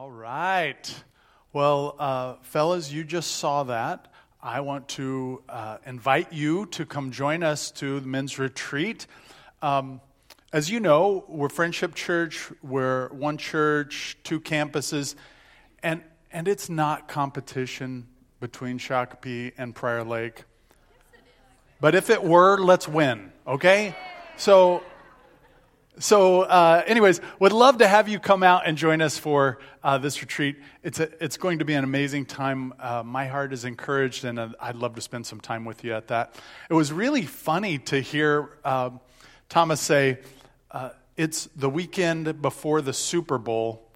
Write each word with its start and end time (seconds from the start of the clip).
All 0.00 0.10
right. 0.10 1.04
Well, 1.52 1.94
uh, 1.98 2.36
fellas, 2.40 2.90
you 2.90 3.04
just 3.04 3.32
saw 3.32 3.64
that. 3.64 4.08
I 4.42 4.62
want 4.62 4.88
to 4.96 5.42
uh, 5.46 5.76
invite 5.84 6.32
you 6.32 6.64
to 6.68 6.86
come 6.86 7.10
join 7.10 7.42
us 7.42 7.70
to 7.72 8.00
the 8.00 8.06
men's 8.06 8.38
retreat. 8.38 9.06
Um, 9.60 10.00
as 10.54 10.70
you 10.70 10.80
know, 10.80 11.26
we're 11.28 11.50
Friendship 11.50 11.94
Church, 11.94 12.50
we're 12.62 13.10
one 13.10 13.36
church, 13.36 14.16
two 14.24 14.40
campuses, 14.40 15.16
and, 15.82 16.00
and 16.32 16.48
it's 16.48 16.70
not 16.70 17.06
competition 17.06 18.06
between 18.40 18.78
Shakopee 18.78 19.52
and 19.58 19.74
Prior 19.74 20.02
Lake. 20.02 20.44
But 21.78 21.94
if 21.94 22.08
it 22.08 22.24
were, 22.24 22.56
let's 22.56 22.88
win, 22.88 23.32
okay? 23.46 23.94
So 24.38 24.82
so, 26.00 26.42
uh, 26.42 26.82
anyways, 26.86 27.20
would 27.40 27.52
love 27.52 27.76
to 27.78 27.86
have 27.86 28.08
you 28.08 28.18
come 28.18 28.42
out 28.42 28.62
and 28.66 28.78
join 28.78 29.02
us 29.02 29.18
for 29.18 29.58
uh, 29.84 29.98
this 29.98 30.22
retreat. 30.22 30.56
It's, 30.82 30.98
a, 30.98 31.10
it's 31.22 31.36
going 31.36 31.58
to 31.58 31.66
be 31.66 31.74
an 31.74 31.84
amazing 31.84 32.24
time. 32.24 32.72
Uh, 32.80 33.02
my 33.04 33.26
heart 33.26 33.52
is 33.52 33.66
encouraged, 33.66 34.24
and 34.24 34.38
uh, 34.38 34.48
I'd 34.58 34.76
love 34.76 34.94
to 34.94 35.02
spend 35.02 35.26
some 35.26 35.42
time 35.42 35.66
with 35.66 35.84
you 35.84 35.92
at 35.92 36.08
that. 36.08 36.34
It 36.70 36.74
was 36.74 36.90
really 36.90 37.26
funny 37.26 37.76
to 37.80 38.00
hear 38.00 38.48
um, 38.64 39.00
Thomas 39.50 39.78
say, 39.78 40.20
uh, 40.70 40.90
It's 41.18 41.50
the 41.54 41.68
weekend 41.68 42.40
before 42.40 42.80
the 42.80 42.94
Super 42.94 43.36
Bowl. 43.36 43.86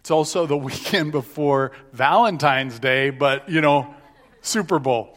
It's 0.00 0.10
also 0.10 0.46
the 0.46 0.56
weekend 0.70 1.12
before 1.12 1.70
Valentine's 1.92 2.80
Day, 2.80 3.10
but, 3.10 3.48
you 3.48 3.60
know, 3.60 3.94
Super 4.42 4.80
Bowl. 4.80 5.16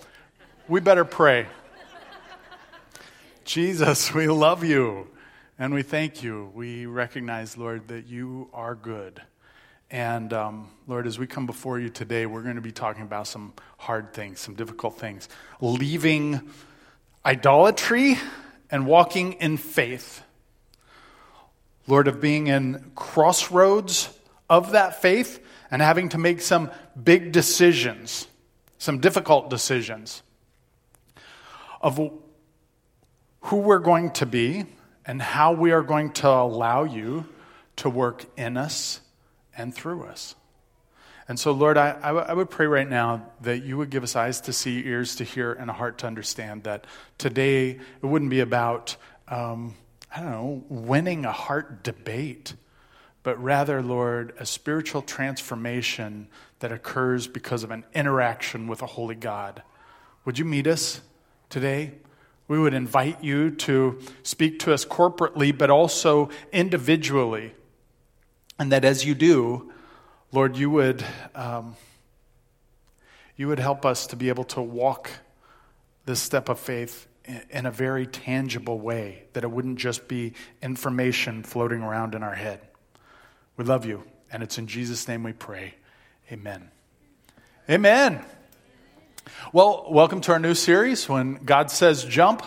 We 0.67 0.81
better 0.81 1.03
pray. 1.03 1.47
Jesus, 3.43 4.13
we 4.13 4.27
love 4.27 4.63
you. 4.63 5.07
And 5.59 5.73
we 5.73 5.81
thank 5.81 6.21
you. 6.21 6.51
We 6.53 6.85
recognize, 6.85 7.57
Lord, 7.57 7.87
that 7.87 8.05
you 8.05 8.47
are 8.53 8.75
good. 8.75 9.19
And 9.89 10.31
um, 10.31 10.69
Lord, 10.85 11.07
as 11.07 11.17
we 11.17 11.25
come 11.25 11.47
before 11.47 11.79
you 11.79 11.89
today, 11.89 12.27
we're 12.27 12.43
going 12.43 12.57
to 12.57 12.61
be 12.61 12.71
talking 12.71 13.01
about 13.01 13.25
some 13.25 13.53
hard 13.79 14.13
things, 14.13 14.39
some 14.39 14.53
difficult 14.53 14.99
things. 14.99 15.27
Leaving 15.59 16.51
idolatry 17.25 18.19
and 18.69 18.85
walking 18.85 19.33
in 19.33 19.57
faith. 19.57 20.21
Lord, 21.87 22.07
of 22.07 22.21
being 22.21 22.47
in 22.47 22.91
crossroads 22.93 24.15
of 24.51 24.73
that 24.73 25.01
faith 25.01 25.43
and 25.71 25.81
having 25.81 26.09
to 26.09 26.19
make 26.19 26.41
some 26.41 26.69
big 27.01 27.31
decisions, 27.31 28.27
some 28.77 28.99
difficult 28.99 29.49
decisions 29.49 30.21
of 31.81 31.97
who 33.41 33.55
we're 33.57 33.79
going 33.79 34.11
to 34.11 34.27
be 34.27 34.65
and 35.07 35.21
how 35.21 35.53
we 35.53 35.71
are 35.71 35.81
going 35.81 36.11
to 36.11 36.27
allow 36.27 36.83
you 36.83 37.25
to 37.77 37.89
work 37.89 38.25
in 38.35 38.57
us 38.57 38.99
and 39.57 39.73
through 39.73 40.03
us. 40.03 40.35
And 41.29 41.39
so, 41.39 41.51
Lord, 41.51 41.77
I, 41.77 41.97
I, 42.01 42.07
w- 42.07 42.25
I 42.27 42.33
would 42.33 42.49
pray 42.49 42.67
right 42.67 42.87
now 42.87 43.25
that 43.41 43.63
you 43.63 43.77
would 43.77 43.89
give 43.89 44.03
us 44.03 44.15
eyes 44.15 44.41
to 44.41 44.53
see, 44.53 44.85
ears 44.85 45.15
to 45.15 45.23
hear, 45.23 45.53
and 45.53 45.69
a 45.69 45.73
heart 45.73 45.97
to 45.99 46.07
understand 46.07 46.63
that 46.63 46.85
today 47.17 47.71
it 47.71 48.05
wouldn't 48.05 48.31
be 48.31 48.41
about, 48.41 48.97
um, 49.27 49.75
I 50.13 50.21
don't 50.21 50.31
know, 50.31 50.63
winning 50.69 51.25
a 51.25 51.31
heart 51.31 51.83
debate, 51.83 52.53
but 53.23 53.41
rather, 53.41 53.81
Lord, 53.81 54.33
a 54.39 54.45
spiritual 54.45 55.01
transformation 55.01 56.27
that 56.59 56.71
occurs 56.71 57.27
because 57.27 57.63
of 57.63 57.71
an 57.71 57.83
interaction 57.93 58.67
with 58.67 58.81
a 58.81 58.87
holy 58.87 59.15
God. 59.15 59.63
Would 60.25 60.39
you 60.39 60.45
meet 60.45 60.67
us 60.67 61.01
today? 61.49 61.93
We 62.47 62.57
would 62.57 62.73
invite 62.73 63.23
you 63.23 63.51
to 63.51 63.99
speak 64.23 64.59
to 64.59 64.73
us 64.73 64.85
corporately, 64.85 65.55
but 65.57 65.69
also 65.69 66.29
individually. 66.51 67.53
And 68.57 68.71
that 68.71 68.85
as 68.85 69.05
you 69.05 69.15
do, 69.15 69.71
Lord, 70.31 70.55
you 70.57 70.69
would, 70.69 71.03
um, 71.35 71.75
you 73.35 73.47
would 73.47 73.59
help 73.59 73.85
us 73.85 74.07
to 74.07 74.15
be 74.15 74.29
able 74.29 74.45
to 74.45 74.61
walk 74.61 75.09
this 76.05 76.21
step 76.21 76.49
of 76.49 76.59
faith 76.59 77.07
in 77.49 77.65
a 77.65 77.71
very 77.71 78.07
tangible 78.07 78.79
way, 78.79 79.23
that 79.33 79.43
it 79.43 79.51
wouldn't 79.51 79.77
just 79.77 80.07
be 80.07 80.33
information 80.61 81.43
floating 81.43 81.81
around 81.81 82.15
in 82.15 82.23
our 82.23 82.35
head. 82.35 82.61
We 83.57 83.65
love 83.65 83.85
you, 83.85 84.03
and 84.31 84.41
it's 84.41 84.57
in 84.57 84.67
Jesus' 84.67 85.07
name 85.07 85.23
we 85.23 85.33
pray. 85.33 85.75
Amen. 86.31 86.71
Amen. 87.69 88.23
Well, 89.53 89.87
welcome 89.89 90.21
to 90.21 90.33
our 90.33 90.39
new 90.39 90.53
series, 90.53 91.07
When 91.09 91.35
God 91.35 91.71
Says 91.71 92.03
Jump. 92.03 92.45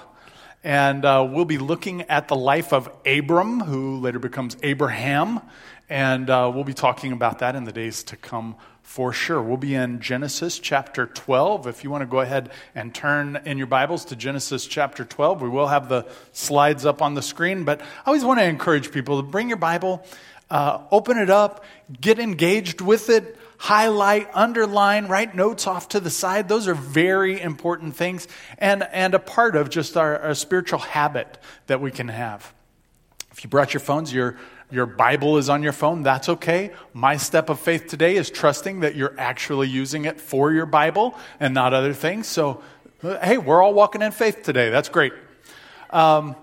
And 0.62 1.04
uh, 1.04 1.26
we'll 1.30 1.44
be 1.44 1.58
looking 1.58 2.02
at 2.02 2.28
the 2.28 2.36
life 2.36 2.72
of 2.72 2.91
Abram, 3.06 3.60
who 3.60 3.98
later 3.98 4.18
becomes 4.18 4.56
Abraham. 4.62 5.41
And 5.88 6.28
uh, 6.28 6.50
we'll 6.54 6.64
be 6.64 6.74
talking 6.74 7.12
about 7.12 7.41
that 7.41 7.56
in 7.56 7.64
the 7.64 7.72
days 7.72 8.02
to 8.04 8.16
come 8.16 8.56
for 8.82 9.12
sure. 9.12 9.42
We'll 9.42 9.56
be 9.56 9.74
in 9.74 10.00
Genesis 10.00 10.58
chapter 10.58 11.06
12. 11.06 11.66
If 11.66 11.82
you 11.82 11.91
want 11.91 12.02
to 12.02 12.06
go 12.06 12.20
ahead 12.20 12.50
and 12.74 12.94
turn 12.94 13.41
in 13.44 13.58
your 13.58 13.66
Bibles 13.66 14.04
to 14.06 14.16
Genesis 14.16 14.66
chapter 14.66 15.04
12, 15.04 15.42
we 15.42 15.48
will 15.48 15.68
have 15.68 15.88
the 15.88 16.06
slides 16.32 16.84
up 16.84 17.00
on 17.00 17.14
the 17.14 17.22
screen. 17.22 17.64
But 17.64 17.80
I 17.80 17.84
always 18.06 18.24
want 18.24 18.41
to 18.41 18.44
encourage 18.44 18.92
people 18.92 19.22
to 19.22 19.26
bring 19.26 19.48
your 19.48 19.58
Bible, 19.58 20.04
uh, 20.50 20.82
open 20.91 21.18
it 21.18 21.30
up, 21.30 21.64
get 22.00 22.18
engaged 22.18 22.80
with 22.80 23.08
it 23.08 23.38
highlight, 23.60 24.26
underline, 24.32 25.06
write 25.06 25.34
notes 25.34 25.66
off 25.66 25.87
to 25.87 26.00
the 26.00 26.09
side. 26.09 26.48
Those 26.48 26.66
are 26.66 26.72
very 26.72 27.38
important 27.38 27.94
things 27.94 28.26
and, 28.56 28.82
and 28.91 29.12
a 29.12 29.19
part 29.19 29.54
of 29.54 29.69
just 29.69 29.98
our, 29.98 30.19
our 30.19 30.34
spiritual 30.34 30.78
habit 30.78 31.37
that 31.66 31.78
we 31.78 31.91
can 31.91 32.09
have. 32.09 32.54
If 33.32 33.44
you 33.44 33.50
brought 33.50 33.75
your 33.75 33.82
phones, 33.82 34.15
your, 34.15 34.38
your 34.71 34.87
Bible 34.87 35.37
is 35.37 35.50
on 35.50 35.62
your 35.62 35.75
phone, 35.75 36.03
that's 36.03 36.31
okay. 36.31 36.71
My 36.94 37.19
step 37.19 37.50
of 37.50 37.60
faith 37.60 37.87
today 37.87 38.16
is 38.16 38.31
trusting 38.31 38.81
that 38.81 38.94
you're 38.94 39.15
actually 39.19 39.69
using 39.69 40.06
it 40.06 40.19
for 40.19 40.50
your 40.53 40.65
Bible 40.65 41.15
and 41.38 41.53
not 41.53 41.75
other 41.75 41.92
things. 41.92 42.28
So, 42.28 42.62
hey, 43.03 43.37
we're 43.37 43.62
all 43.62 43.75
walking 43.75 44.00
in 44.00 44.12
faith 44.12 44.42
today. 44.42 44.71
That's 44.71 44.88
great. 44.88 45.12
Um, 45.91 46.34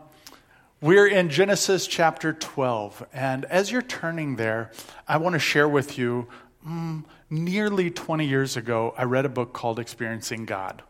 we're 0.82 1.08
in 1.08 1.32
Genesis 1.32 1.88
chapter 1.88 2.34
12. 2.34 3.08
And 3.12 3.46
as 3.46 3.72
you're 3.72 3.82
turning 3.82 4.36
there, 4.36 4.70
I 5.08 5.18
want 5.18 5.34
to 5.34 5.40
share 5.40 5.68
with 5.68 5.98
you 5.98 6.28
mm, 6.66 7.04
nearly 7.30 7.90
20 7.92 8.26
years 8.26 8.58
ago, 8.58 8.94
I 8.98 9.04
read 9.04 9.26
a 9.26 9.30
book 9.30 9.54
called 9.54 9.80
Experiencing 9.80 10.46
God. 10.46 10.84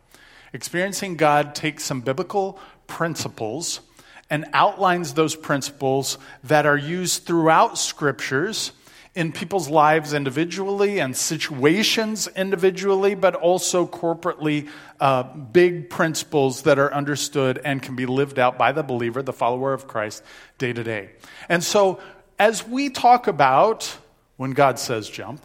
Experiencing 0.54 1.18
God 1.18 1.56
takes 1.56 1.84
some 1.84 2.02
biblical 2.02 2.60
principles 2.88 3.82
and 4.30 4.46
outlines 4.54 5.14
those 5.14 5.36
principles 5.36 6.18
that 6.44 6.66
are 6.66 6.78
used 6.78 7.24
throughout 7.24 7.78
scriptures 7.78 8.72
in 9.16 9.32
people's 9.32 9.68
lives 9.68 10.14
individually 10.14 11.00
and 11.00 11.18
situations 11.18 12.28
individually, 12.36 13.16
but 13.16 13.34
also 13.34 13.88
corporately, 13.88 14.70
uh, 15.00 15.24
big 15.24 15.90
principles 15.90 16.62
that 16.64 16.78
are 16.78 16.94
understood 16.94 17.60
and 17.66 17.82
can 17.82 17.96
be 17.96 18.06
lived 18.06 18.38
out 18.38 18.60
by 18.60 18.72
the 18.72 18.84
believer, 18.84 19.24
the 19.24 19.34
follower 19.34 19.74
of 19.74 19.88
Christ, 19.88 20.22
day 20.60 20.72
to 20.72 20.84
day. 20.84 21.10
And 21.50 21.64
so, 21.64 22.00
as 22.38 22.68
we 22.68 22.92
talk 22.92 23.26
about 23.26 23.98
when 24.36 24.52
God 24.52 24.78
says 24.78 25.10
jump, 25.10 25.42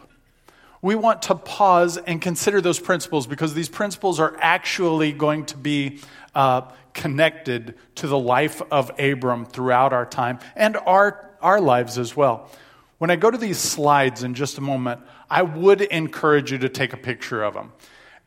we 0.82 0.96
want 0.96 1.22
to 1.22 1.36
pause 1.36 1.96
and 1.96 2.20
consider 2.20 2.60
those 2.60 2.80
principles 2.80 3.28
because 3.28 3.54
these 3.54 3.68
principles 3.68 4.18
are 4.18 4.36
actually 4.40 5.12
going 5.12 5.46
to 5.46 5.56
be 5.56 6.00
uh, 6.34 6.62
connected 6.92 7.76
to 7.94 8.08
the 8.08 8.18
life 8.18 8.60
of 8.70 8.90
Abram 8.98 9.46
throughout 9.46 9.92
our 9.92 10.04
time 10.04 10.40
and 10.56 10.76
our, 10.76 11.30
our 11.40 11.60
lives 11.60 11.98
as 11.98 12.16
well. 12.16 12.50
When 12.98 13.10
I 13.10 13.16
go 13.16 13.30
to 13.30 13.38
these 13.38 13.58
slides 13.58 14.24
in 14.24 14.34
just 14.34 14.58
a 14.58 14.60
moment, 14.60 15.00
I 15.30 15.42
would 15.42 15.80
encourage 15.80 16.50
you 16.50 16.58
to 16.58 16.68
take 16.68 16.92
a 16.92 16.96
picture 16.96 17.42
of 17.42 17.54
them. 17.54 17.72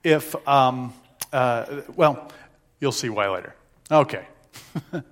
If, 0.04 0.36
um, 0.48 0.94
uh, 1.34 1.82
well, 1.96 2.32
you'll 2.80 2.92
see 2.92 3.10
why 3.10 3.30
later. 3.30 3.54
Okay. 3.92 4.26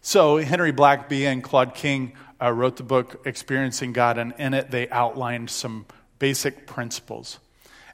so, 0.00 0.38
Henry 0.38 0.72
Blackaby 0.72 1.26
and 1.26 1.42
Claude 1.42 1.74
King 1.74 2.12
uh, 2.40 2.50
wrote 2.50 2.76
the 2.76 2.82
book 2.82 3.22
Experiencing 3.26 3.92
God, 3.92 4.18
and 4.18 4.34
in 4.38 4.54
it 4.54 4.70
they 4.70 4.88
outlined 4.90 5.50
some 5.50 5.86
basic 6.18 6.66
principles. 6.66 7.38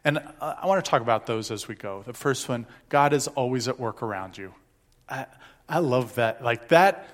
And 0.05 0.19
I 0.41 0.67
want 0.67 0.85
to 0.85 0.91
talk 0.91 1.01
about 1.01 1.27
those 1.27 1.51
as 1.51 1.69
we 1.69 1.75
go. 1.75 2.03
The 2.05 2.13
first 2.13 2.49
one 2.49 2.67
God 2.89 3.13
is 3.13 3.29
always 3.29 3.69
at 3.69 3.79
work 3.79 4.03
around 4.03 4.37
you. 4.37 4.53
I, 5.09 5.27
I 5.69 5.79
love 5.79 6.17
that. 6.17 6.43
Like 6.43 6.69
that, 6.69 7.09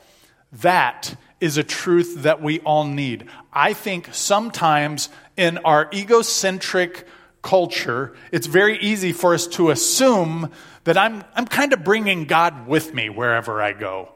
that 0.54 1.14
is 1.40 1.58
a 1.58 1.62
truth 1.62 2.22
that 2.22 2.42
we 2.42 2.60
all 2.60 2.84
need. 2.84 3.28
I 3.52 3.72
think 3.74 4.08
sometimes 4.12 5.08
in 5.36 5.58
our 5.58 5.88
egocentric 5.92 7.06
culture, 7.42 8.16
it's 8.32 8.46
very 8.46 8.78
easy 8.78 9.12
for 9.12 9.34
us 9.34 9.46
to 9.48 9.70
assume 9.70 10.50
that 10.84 10.96
I'm, 10.96 11.22
I'm 11.34 11.46
kind 11.46 11.72
of 11.72 11.84
bringing 11.84 12.24
God 12.24 12.66
with 12.66 12.94
me 12.94 13.10
wherever 13.10 13.62
I 13.62 13.72
go 13.72 14.12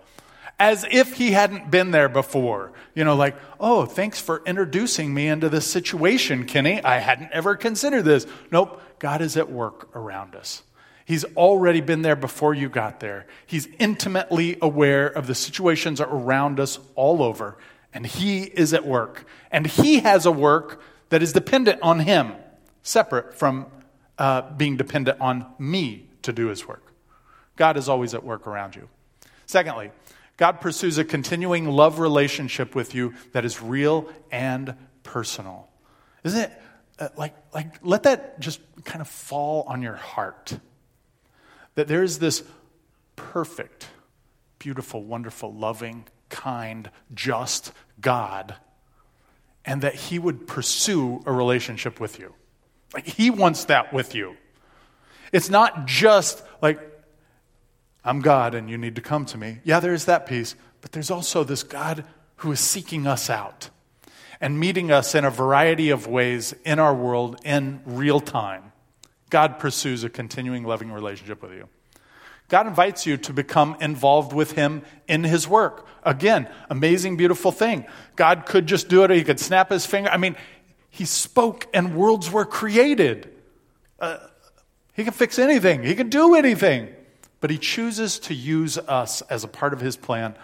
as 0.63 0.87
if 0.93 1.15
he 1.15 1.33
hadn't 1.33 1.73
been 1.73 1.91
there 1.91 2.09
before. 2.09 2.71
You 2.95 3.03
know, 3.03 3.17
like, 3.17 3.35
oh, 3.59 3.85
thanks 3.85 4.21
for 4.21 4.45
introducing 4.47 5.13
me 5.13 5.27
into 5.27 5.49
this 5.49 5.67
situation, 5.67 6.45
Kenny. 6.45 6.81
I 6.85 6.99
hadn't 6.99 7.33
ever 7.33 7.57
considered 7.57 8.05
this. 8.05 8.29
Nope, 8.53 8.81
God 9.01 9.23
is 9.23 9.37
at 9.37 9.51
work 9.51 9.95
around 9.97 10.37
us. 10.37 10.63
He's 11.05 11.25
already 11.37 11.81
been 11.81 12.03
there 12.03 12.15
before 12.15 12.55
you 12.55 12.69
got 12.69 13.01
there. 13.01 13.27
He's 13.45 13.67
intimately 13.81 14.57
aware 14.63 15.09
of 15.09 15.27
the 15.27 15.35
situations 15.35 16.01
around 16.01 16.61
us 16.61 16.79
all 16.95 17.25
over, 17.25 17.59
and 17.93 18.07
He 18.07 18.45
is 18.45 18.73
at 18.73 18.87
work. 18.87 19.27
And 19.51 19.67
He 19.67 19.99
has 19.99 20.27
a 20.27 20.33
work 20.33 20.81
that 21.09 21.25
is 21.25 21.33
dependent 21.33 21.83
on 21.83 21.99
Him, 21.99 22.35
separate 22.85 23.35
from 23.35 23.67
uh, 24.17 24.43
being 24.53 24.77
dependent 24.77 25.21
on 25.21 25.45
me 25.59 26.07
to 26.23 26.33
do 26.33 26.47
His 26.47 26.69
work. 26.69 26.93
God 27.57 27.77
is 27.77 27.89
always 27.89 28.15
at 28.15 28.23
work 28.23 28.47
around 28.47 28.77
you. 28.77 28.89
Secondly, 29.47 29.91
God 30.43 30.61
pursues 30.61 30.99
a 30.99 31.05
continuing 31.05 31.69
love 31.69 32.01
relationship 32.01 32.75
with 32.75 32.97
you 32.97 33.15
that 33.31 33.45
is 33.45 33.63
real 33.63 34.09
and 34.33 34.75
personal. 35.05 35.69
Isn't 36.25 36.41
it 36.41 36.63
uh, 36.99 37.11
like, 37.17 37.37
like, 37.55 37.75
let 37.81 38.03
that 38.03 38.41
just 38.41 38.61
kind 38.83 39.01
of 39.01 39.07
fall 39.07 39.63
on 39.69 39.83
your 39.83 39.95
heart? 39.95 40.59
That 41.77 41.87
there 41.87 42.03
is 42.03 42.19
this 42.19 42.43
perfect, 43.15 43.87
beautiful, 44.59 45.05
wonderful, 45.05 45.55
loving, 45.55 46.07
kind, 46.29 46.91
just 47.15 47.71
God, 48.01 48.57
and 49.65 49.83
that 49.83 49.95
He 49.95 50.19
would 50.19 50.49
pursue 50.49 51.23
a 51.25 51.31
relationship 51.31 52.01
with 52.01 52.19
you. 52.19 52.35
Like, 52.93 53.07
He 53.07 53.31
wants 53.31 53.67
that 53.67 53.93
with 53.93 54.17
you. 54.17 54.37
It's 55.31 55.51
not 55.51 55.87
just 55.87 56.43
like, 56.61 56.81
I'm 58.05 58.21
God 58.21 58.55
and 58.55 58.69
you 58.69 58.79
need 58.79 58.97
to 58.97 59.01
come 59.01 59.25
to 59.27 59.39
me. 59.39 59.59
Yeah, 59.65 59.81
there 59.81 59.95
is 59.95 60.07
that 60.07 60.27
piece, 60.27 60.57
but 60.81 60.93
there's 60.93 61.11
also 61.11 61.45
this 61.45 61.63
God 61.63 62.05
who 62.37 62.51
is 62.53 62.61
seeking 62.61 63.07
us 63.07 63.31
out 63.31 63.71
and 64.41 64.59
meeting 64.59 64.91
us 64.91 65.15
in 65.15 65.25
a 65.25 65.31
variety 65.31 65.91
of 65.91 66.09
ways 66.09 66.53
in 66.65 66.81
our 66.81 66.95
world 66.95 67.41
in 67.45 67.81
real 67.87 68.19
time. 68.19 68.73
God 69.31 69.59
pursues 69.59 70.03
a 70.03 70.11
continuing 70.11 70.65
loving 70.65 70.91
relationship 70.91 71.43
with 71.43 71.53
you. 71.53 71.69
God 72.49 72.67
invites 72.67 73.07
you 73.07 73.17
to 73.19 73.33
become 73.33 73.77
involved 73.81 74.33
with 74.33 74.53
Him 74.53 74.83
in 75.07 75.25
His 75.25 75.47
work. 75.49 75.87
Again, 76.03 76.49
amazing, 76.69 77.17
beautiful 77.17 77.53
thing. 77.53 77.87
God 78.17 78.45
could 78.45 78.67
just 78.67 78.89
do 78.89 79.05
it, 79.05 79.11
He 79.11 79.25
could 79.25 79.41
snap 79.41 79.71
His 79.71 79.87
finger. 79.87 80.11
I 80.11 80.17
mean, 80.17 80.37
He 80.91 81.05
spoke 81.05 81.67
and 81.73 81.95
worlds 81.95 82.31
were 82.31 82.45
created. 82.45 83.33
Uh, 84.01 84.19
he 84.95 85.05
can 85.05 85.13
fix 85.13 85.39
anything, 85.39 85.85
He 85.85 85.95
can 85.95 86.11
do 86.11 86.35
anything 86.35 86.89
but 87.43 87.51
he 87.51 87.59
chooses 87.59 88.21
to 88.21 88.35
use 88.35 88.79
us 88.79 89.21
as 89.23 89.43
a 89.43 89.49
part 89.49 89.73
of 89.73 89.81
his 89.81 89.97
plan. 89.97 90.37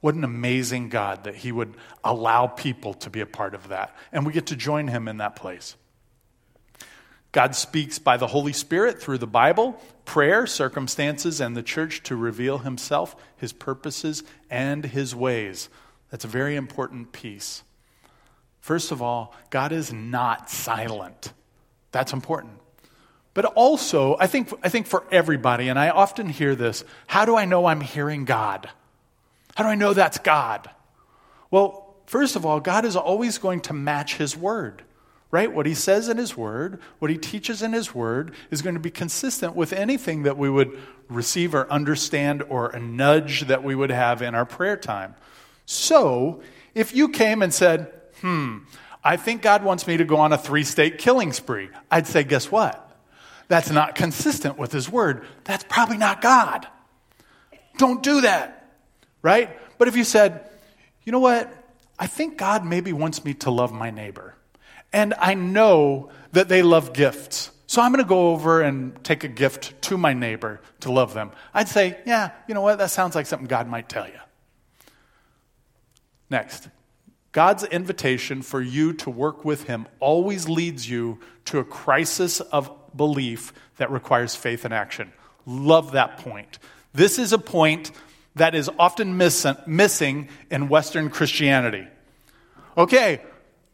What 0.00 0.14
an 0.14 0.24
amazing 0.24 0.88
God 0.88 1.24
that 1.24 1.34
he 1.34 1.52
would 1.52 1.74
allow 2.02 2.46
people 2.46 2.94
to 2.94 3.10
be 3.10 3.20
a 3.20 3.26
part 3.26 3.54
of 3.54 3.68
that. 3.68 3.94
And 4.12 4.24
we 4.24 4.32
get 4.32 4.46
to 4.46 4.56
join 4.56 4.88
him 4.88 5.08
in 5.08 5.18
that 5.18 5.36
place. 5.36 5.76
God 7.32 7.54
speaks 7.54 7.98
by 7.98 8.16
the 8.16 8.26
Holy 8.26 8.54
Spirit 8.54 8.98
through 8.98 9.18
the 9.18 9.26
Bible, 9.26 9.78
prayer, 10.06 10.46
circumstances, 10.46 11.38
and 11.38 11.54
the 11.54 11.62
church 11.62 12.02
to 12.04 12.16
reveal 12.16 12.56
himself, 12.56 13.14
his 13.36 13.52
purposes, 13.52 14.24
and 14.48 14.86
his 14.86 15.14
ways. 15.14 15.68
That's 16.10 16.24
a 16.24 16.28
very 16.28 16.56
important 16.56 17.12
piece. 17.12 17.62
First 18.62 18.90
of 18.90 19.02
all, 19.02 19.34
God 19.50 19.70
is 19.72 19.92
not 19.92 20.48
silent. 20.48 21.34
That's 21.92 22.14
important. 22.14 22.54
But 23.38 23.44
also, 23.54 24.16
I 24.18 24.26
think, 24.26 24.52
I 24.64 24.68
think 24.68 24.88
for 24.88 25.04
everybody, 25.12 25.68
and 25.68 25.78
I 25.78 25.90
often 25.90 26.28
hear 26.28 26.56
this 26.56 26.82
how 27.06 27.24
do 27.24 27.36
I 27.36 27.44
know 27.44 27.66
I'm 27.66 27.80
hearing 27.80 28.24
God? 28.24 28.68
How 29.54 29.62
do 29.62 29.70
I 29.70 29.76
know 29.76 29.94
that's 29.94 30.18
God? 30.18 30.68
Well, 31.48 31.94
first 32.06 32.34
of 32.34 32.44
all, 32.44 32.58
God 32.58 32.84
is 32.84 32.96
always 32.96 33.38
going 33.38 33.60
to 33.60 33.72
match 33.72 34.16
His 34.16 34.36
Word, 34.36 34.82
right? 35.30 35.52
What 35.52 35.66
He 35.66 35.74
says 35.76 36.08
in 36.08 36.16
His 36.16 36.36
Word, 36.36 36.80
what 36.98 37.12
He 37.12 37.16
teaches 37.16 37.62
in 37.62 37.74
His 37.74 37.94
Word, 37.94 38.34
is 38.50 38.60
going 38.60 38.74
to 38.74 38.80
be 38.80 38.90
consistent 38.90 39.54
with 39.54 39.72
anything 39.72 40.24
that 40.24 40.36
we 40.36 40.50
would 40.50 40.76
receive 41.08 41.54
or 41.54 41.70
understand 41.70 42.42
or 42.48 42.70
a 42.70 42.80
nudge 42.80 43.42
that 43.42 43.62
we 43.62 43.76
would 43.76 43.90
have 43.90 44.20
in 44.20 44.34
our 44.34 44.46
prayer 44.46 44.76
time. 44.76 45.14
So, 45.64 46.42
if 46.74 46.92
you 46.92 47.08
came 47.08 47.42
and 47.42 47.54
said, 47.54 47.92
hmm, 48.20 48.64
I 49.04 49.16
think 49.16 49.42
God 49.42 49.62
wants 49.62 49.86
me 49.86 49.96
to 49.96 50.04
go 50.04 50.16
on 50.16 50.32
a 50.32 50.38
three 50.38 50.64
state 50.64 50.98
killing 50.98 51.32
spree, 51.32 51.68
I'd 51.88 52.08
say, 52.08 52.24
guess 52.24 52.50
what? 52.50 52.86
That's 53.48 53.70
not 53.70 53.94
consistent 53.94 54.58
with 54.58 54.72
his 54.72 54.88
word, 54.90 55.24
that's 55.44 55.64
probably 55.64 55.96
not 55.96 56.20
God. 56.20 56.66
Don't 57.78 58.02
do 58.02 58.20
that, 58.22 58.72
right? 59.22 59.58
But 59.78 59.88
if 59.88 59.96
you 59.96 60.04
said, 60.04 60.48
you 61.04 61.12
know 61.12 61.20
what? 61.20 61.52
I 61.98 62.06
think 62.06 62.36
God 62.36 62.64
maybe 62.64 62.92
wants 62.92 63.24
me 63.24 63.34
to 63.34 63.50
love 63.50 63.72
my 63.72 63.90
neighbor. 63.90 64.34
And 64.92 65.14
I 65.18 65.34
know 65.34 66.10
that 66.32 66.48
they 66.48 66.62
love 66.62 66.92
gifts. 66.92 67.50
So 67.66 67.82
I'm 67.82 67.92
going 67.92 68.04
to 68.04 68.08
go 68.08 68.30
over 68.30 68.62
and 68.62 69.02
take 69.04 69.24
a 69.24 69.28
gift 69.28 69.80
to 69.82 69.98
my 69.98 70.14
neighbor 70.14 70.60
to 70.80 70.92
love 70.92 71.12
them. 71.12 71.32
I'd 71.52 71.68
say, 71.68 71.98
yeah, 72.06 72.30
you 72.46 72.54
know 72.54 72.62
what? 72.62 72.78
That 72.78 72.90
sounds 72.90 73.14
like 73.14 73.26
something 73.26 73.48
God 73.48 73.68
might 73.68 73.88
tell 73.88 74.06
you. 74.06 74.18
Next, 76.30 76.68
God's 77.32 77.64
invitation 77.64 78.42
for 78.42 78.60
you 78.60 78.92
to 78.94 79.10
work 79.10 79.44
with 79.44 79.64
Him 79.64 79.86
always 80.00 80.48
leads 80.48 80.88
you 80.88 81.20
to 81.46 81.58
a 81.58 81.64
crisis 81.64 82.40
of 82.40 82.70
belief 82.96 83.52
that 83.76 83.90
requires 83.90 84.34
faith 84.34 84.64
and 84.64 84.74
action. 84.74 85.12
Love 85.46 85.92
that 85.92 86.18
point. 86.18 86.58
This 86.92 87.18
is 87.18 87.32
a 87.32 87.38
point 87.38 87.90
that 88.34 88.54
is 88.54 88.70
often 88.78 89.16
miss- 89.16 89.46
missing 89.66 90.28
in 90.50 90.68
Western 90.68 91.10
Christianity. 91.10 91.86
Okay, 92.76 93.20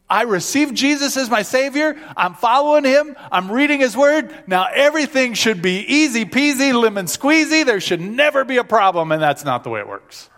I 0.09 0.23
received 0.23 0.75
Jesus 0.75 1.17
as 1.17 1.29
my 1.29 1.41
Savior. 1.41 1.97
I'm 2.15 2.35
following 2.35 2.83
Him. 2.83 3.15
I'm 3.31 3.51
reading 3.51 3.79
His 3.79 3.97
Word. 3.97 4.35
Now 4.47 4.67
everything 4.71 5.33
should 5.33 5.61
be 5.61 5.79
easy 5.79 6.25
peasy, 6.25 6.79
lemon 6.79 7.05
squeezy. 7.07 7.65
There 7.65 7.79
should 7.79 8.01
never 8.01 8.43
be 8.45 8.57
a 8.57 8.63
problem, 8.63 9.11
and 9.11 9.21
that's 9.21 9.43
not 9.43 9.63
the 9.63 9.69
way 9.69 9.79
it 9.79 9.87
works. 9.87 10.29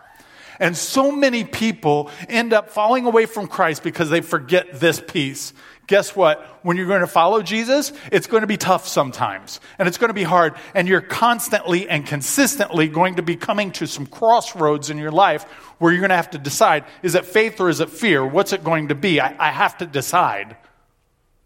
And 0.58 0.76
so 0.76 1.12
many 1.12 1.44
people 1.44 2.10
end 2.28 2.52
up 2.52 2.70
falling 2.70 3.06
away 3.06 3.26
from 3.26 3.46
Christ 3.46 3.82
because 3.82 4.10
they 4.10 4.22
forget 4.22 4.80
this 4.80 5.00
piece 5.00 5.52
guess 5.88 6.14
what? 6.14 6.42
When 6.62 6.76
you're 6.76 6.86
going 6.86 7.00
to 7.00 7.08
follow 7.08 7.42
Jesus, 7.42 7.92
it's 8.12 8.28
going 8.28 8.42
to 8.42 8.46
be 8.46 8.58
tough 8.58 8.86
sometimes 8.86 9.58
and 9.78 9.88
it's 9.88 9.98
going 9.98 10.10
to 10.10 10.14
be 10.14 10.22
hard. 10.22 10.54
And 10.74 10.86
you're 10.86 11.00
constantly 11.00 11.88
and 11.88 12.06
consistently 12.06 12.86
going 12.86 13.16
to 13.16 13.22
be 13.22 13.34
coming 13.34 13.72
to 13.72 13.86
some 13.86 14.06
crossroads 14.06 14.90
in 14.90 14.98
your 14.98 15.10
life 15.10 15.44
where 15.78 15.90
you're 15.90 16.00
going 16.00 16.10
to 16.10 16.16
have 16.16 16.30
to 16.30 16.38
decide 16.38 16.84
is 17.02 17.16
it 17.16 17.24
faith 17.24 17.60
or 17.60 17.68
is 17.68 17.80
it 17.80 17.90
fear? 17.90 18.24
What's 18.24 18.52
it 18.52 18.62
going 18.62 18.88
to 18.88 18.94
be? 18.94 19.20
I, 19.20 19.34
I 19.48 19.50
have 19.50 19.78
to 19.78 19.86
decide. 19.86 20.56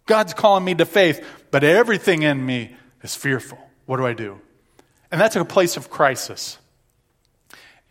God's 0.06 0.34
calling 0.34 0.64
me 0.64 0.74
to 0.74 0.84
faith, 0.84 1.24
but 1.52 1.62
everything 1.62 2.22
in 2.22 2.44
me 2.44 2.74
is 3.02 3.14
fearful. 3.14 3.58
What 3.86 3.96
do 3.98 4.06
I 4.06 4.12
do? 4.12 4.40
And 5.12 5.20
that's 5.20 5.36
a 5.36 5.44
place 5.44 5.76
of 5.76 5.88
crisis. 5.88 6.58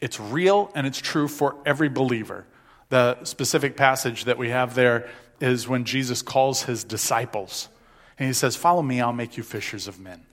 It's 0.01 0.19
real 0.19 0.69
and 0.75 0.85
it's 0.85 0.99
true 0.99 1.29
for 1.29 1.55
every 1.65 1.87
believer. 1.87 2.45
The 2.89 3.23
specific 3.23 3.77
passage 3.77 4.25
that 4.25 4.37
we 4.37 4.49
have 4.49 4.75
there 4.75 5.09
is 5.41 5.67
when 5.67 5.85
Jesus 5.85 6.21
calls 6.21 6.63
his 6.63 6.83
disciples 6.83 7.69
and 8.17 8.27
he 8.27 8.33
says, 8.33 8.55
Follow 8.55 8.81
me, 8.81 9.01
I'll 9.01 9.13
make 9.13 9.37
you 9.37 9.43
fishers 9.43 9.87
of 9.87 9.99
men. 9.99 10.25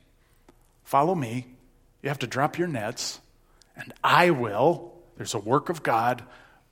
Follow 0.84 1.14
me. 1.14 1.46
You 2.02 2.08
have 2.08 2.18
to 2.20 2.26
drop 2.26 2.58
your 2.58 2.68
nets, 2.68 3.20
and 3.76 3.92
I 4.04 4.30
will, 4.30 4.92
there's 5.16 5.34
a 5.34 5.38
work 5.38 5.68
of 5.68 5.82
God, 5.82 6.22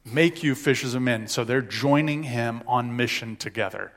make 0.05 0.43
you 0.43 0.55
fishers 0.55 0.95
of 0.95 1.03
men. 1.03 1.27
So 1.27 1.43
they're 1.43 1.63
joining 1.63 2.23
him 2.23 2.63
on 2.67 2.97
mission 2.97 3.37
together, 3.37 3.93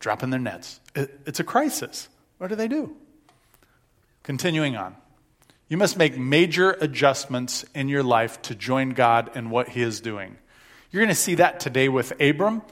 dropping 0.00 0.30
their 0.30 0.40
nets. 0.40 0.80
It's 0.94 1.38
a 1.38 1.44
crisis. 1.44 2.08
What 2.38 2.48
do 2.48 2.56
they 2.56 2.66
do? 2.66 2.96
Continuing 4.22 4.76
on. 4.76 4.96
You 5.68 5.76
must 5.76 5.96
make 5.96 6.18
major 6.18 6.72
adjustments 6.80 7.64
in 7.74 7.88
your 7.88 8.02
life 8.02 8.42
to 8.42 8.56
join 8.56 8.90
God 8.90 9.36
in 9.36 9.50
what 9.50 9.68
he 9.68 9.82
is 9.82 10.00
doing. 10.00 10.36
You're 10.90 11.02
going 11.02 11.14
to 11.14 11.20
see 11.20 11.36
that 11.36 11.60
today 11.60 11.88
with 11.88 12.20
Abram. 12.20 12.62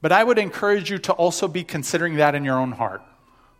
But 0.00 0.12
I 0.12 0.22
would 0.22 0.38
encourage 0.38 0.90
you 0.90 0.98
to 0.98 1.12
also 1.12 1.48
be 1.48 1.64
considering 1.64 2.16
that 2.16 2.34
in 2.34 2.44
your 2.44 2.58
own 2.58 2.72
heart. 2.72 3.02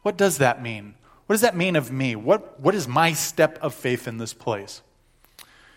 What 0.03 0.17
does 0.17 0.39
that 0.39 0.63
mean? 0.63 0.95
What 1.27 1.35
does 1.35 1.41
that 1.43 1.57
mean 1.57 1.77
of 1.77 1.93
me? 1.93 2.17
What, 2.17 2.61
what 2.61 2.75
is 2.75 2.89
my 2.89 3.13
step 3.13 3.59
of 3.61 3.75
faith 3.75 4.09
in 4.09 4.19
this 4.19 4.33
place? 4.33 4.83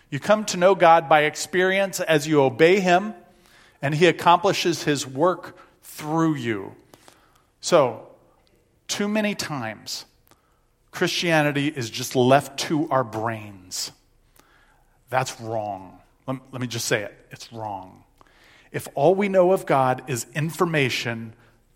You 0.08 0.20
come 0.20 0.44
to 0.46 0.56
know 0.56 0.74
God 0.74 1.08
by 1.08 1.22
experience 1.22 2.00
as 2.00 2.26
you 2.26 2.42
obey 2.42 2.80
Him, 2.80 3.14
and 3.80 3.94
He 3.94 4.06
accomplishes 4.06 4.84
His 4.84 5.06
work 5.06 5.56
through 5.82 6.36
you. 6.36 6.74
So, 7.60 8.08
too 8.88 9.08
many 9.08 9.34
times, 9.34 10.04
Christianity 10.90 11.68
is 11.68 11.90
just 11.90 12.14
left 12.14 12.58
to 12.60 12.88
our 12.90 13.04
brains. 13.04 13.90
That's 15.10 15.40
wrong. 15.40 15.98
Let, 16.26 16.36
let 16.52 16.60
me 16.60 16.66
just 16.66 16.86
say 16.86 17.02
it 17.02 17.14
it's 17.30 17.52
wrong. 17.52 18.04
If 18.72 18.88
all 18.94 19.14
we 19.14 19.28
know 19.28 19.52
of 19.52 19.66
God 19.66 20.02
is 20.08 20.26
information, 20.34 21.34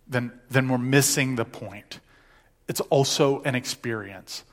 then, 0.08 0.32
then 0.50 0.68
we're 0.68 0.78
missing 0.78 1.36
the 1.36 1.44
point. 1.44 2.00
It's 2.68 2.80
also 2.80 3.42
an 3.42 3.54
experience. 3.54 4.44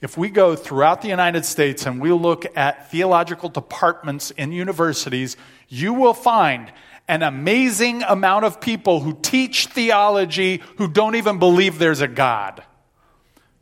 If 0.00 0.16
we 0.16 0.30
go 0.30 0.56
throughout 0.56 1.02
the 1.02 1.08
United 1.08 1.44
States 1.44 1.84
and 1.84 2.00
we 2.00 2.12
look 2.12 2.46
at 2.56 2.90
theological 2.90 3.48
departments 3.48 4.30
in 4.30 4.52
universities, 4.52 5.36
you 5.68 5.92
will 5.92 6.14
find 6.14 6.72
an 7.06 7.22
amazing 7.22 8.02
amount 8.04 8.44
of 8.44 8.60
people 8.60 9.00
who 9.00 9.18
teach 9.20 9.66
theology 9.66 10.62
who 10.76 10.88
don't 10.88 11.16
even 11.16 11.38
believe 11.38 11.78
there's 11.78 12.00
a 12.00 12.08
God. 12.08 12.62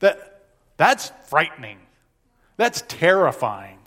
That, 0.01 0.45
that's 0.77 1.11
frightening. 1.27 1.79
That's 2.57 2.85
terrifying 2.87 3.78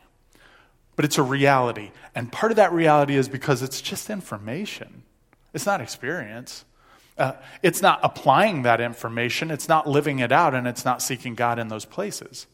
but 1.01 1.05
it's 1.05 1.17
a 1.17 1.24
reality. 1.24 1.89
And 2.13 2.31
part 2.31 2.51
of 2.51 2.58
that 2.58 2.72
reality 2.72 3.15
is 3.15 3.27
because 3.27 3.63
it's 3.63 3.81
just 3.81 4.12
information, 4.12 5.01
it's 5.51 5.65
not 5.65 5.81
experience. 5.81 6.63
Uh, 7.17 7.34
it's 7.63 7.81
not 7.81 8.00
applying 8.03 8.62
that 8.63 8.79
information, 8.79 9.50
it's 9.50 9.67
not 9.67 9.89
living 9.89 10.20
it 10.20 10.31
out, 10.31 10.53
and 10.53 10.67
it's 10.67 10.86
not 10.86 11.01
seeking 11.01 11.34
God 11.34 11.58
in 11.58 11.70
those 11.70 11.86
places. 11.86 12.46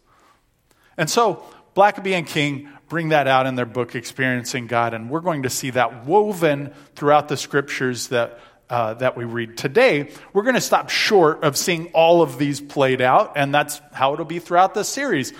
And 0.98 1.10
so, 1.10 1.44
Blackaby 1.76 2.14
and 2.14 2.26
King 2.26 2.70
bring 2.88 3.10
that 3.10 3.28
out 3.28 3.48
in 3.48 3.56
their 3.56 3.66
book, 3.66 3.96
Experiencing 3.96 4.68
God, 4.68 4.94
and 4.94 5.10
we're 5.10 5.20
going 5.20 5.44
to 5.44 5.50
see 5.50 5.72
that 5.72 6.06
woven 6.06 6.74
throughout 6.96 7.28
the 7.28 7.36
scriptures 7.36 8.08
that, 8.08 8.40
uh, 8.70 8.94
that 8.94 9.18
we 9.18 9.26
read 9.26 9.58
today. 9.58 10.10
We're 10.32 10.44
going 10.44 10.56
to 10.56 10.62
stop 10.62 10.90
short 10.90 11.44
of 11.44 11.58
seeing 11.58 11.88
all 11.88 12.22
of 12.22 12.38
these 12.38 12.62
played 12.62 13.02
out, 13.02 13.34
and 13.36 13.54
that's 13.54 13.82
how 13.92 14.14
it'll 14.14 14.24
be 14.24 14.40
throughout 14.40 14.74
this 14.74 14.88
series. 14.88 15.34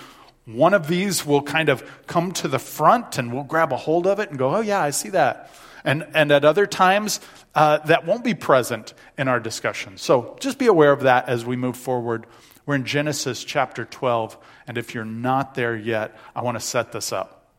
One 0.48 0.72
of 0.72 0.88
these 0.88 1.26
will 1.26 1.42
kind 1.42 1.68
of 1.68 1.84
come 2.06 2.32
to 2.32 2.48
the 2.48 2.58
front, 2.58 3.18
and 3.18 3.34
we'll 3.34 3.44
grab 3.44 3.70
a 3.70 3.76
hold 3.76 4.06
of 4.06 4.18
it 4.18 4.30
and 4.30 4.38
go, 4.38 4.54
oh, 4.54 4.60
yeah, 4.60 4.80
I 4.80 4.90
see 4.90 5.10
that. 5.10 5.50
And, 5.84 6.06
and 6.14 6.32
at 6.32 6.42
other 6.42 6.64
times, 6.64 7.20
uh, 7.54 7.78
that 7.78 8.06
won't 8.06 8.24
be 8.24 8.32
present 8.32 8.94
in 9.18 9.28
our 9.28 9.40
discussion. 9.40 9.98
So 9.98 10.38
just 10.40 10.58
be 10.58 10.66
aware 10.66 10.90
of 10.90 11.02
that 11.02 11.28
as 11.28 11.44
we 11.44 11.56
move 11.56 11.76
forward. 11.76 12.24
We're 12.64 12.76
in 12.76 12.86
Genesis 12.86 13.44
chapter 13.44 13.84
12, 13.84 14.38
and 14.66 14.78
if 14.78 14.94
you're 14.94 15.04
not 15.04 15.54
there 15.54 15.76
yet, 15.76 16.18
I 16.34 16.40
want 16.42 16.56
to 16.56 16.64
set 16.64 16.92
this 16.92 17.12
up. 17.12 17.52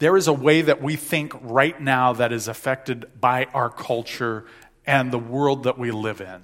There 0.00 0.16
is 0.16 0.26
a 0.26 0.32
way 0.32 0.62
that 0.62 0.82
we 0.82 0.96
think 0.96 1.32
right 1.40 1.80
now 1.80 2.12
that 2.14 2.32
is 2.32 2.48
affected 2.48 3.08
by 3.20 3.44
our 3.54 3.70
culture 3.70 4.46
and 4.84 5.12
the 5.12 5.18
world 5.18 5.62
that 5.62 5.78
we 5.78 5.92
live 5.92 6.20
in. 6.20 6.42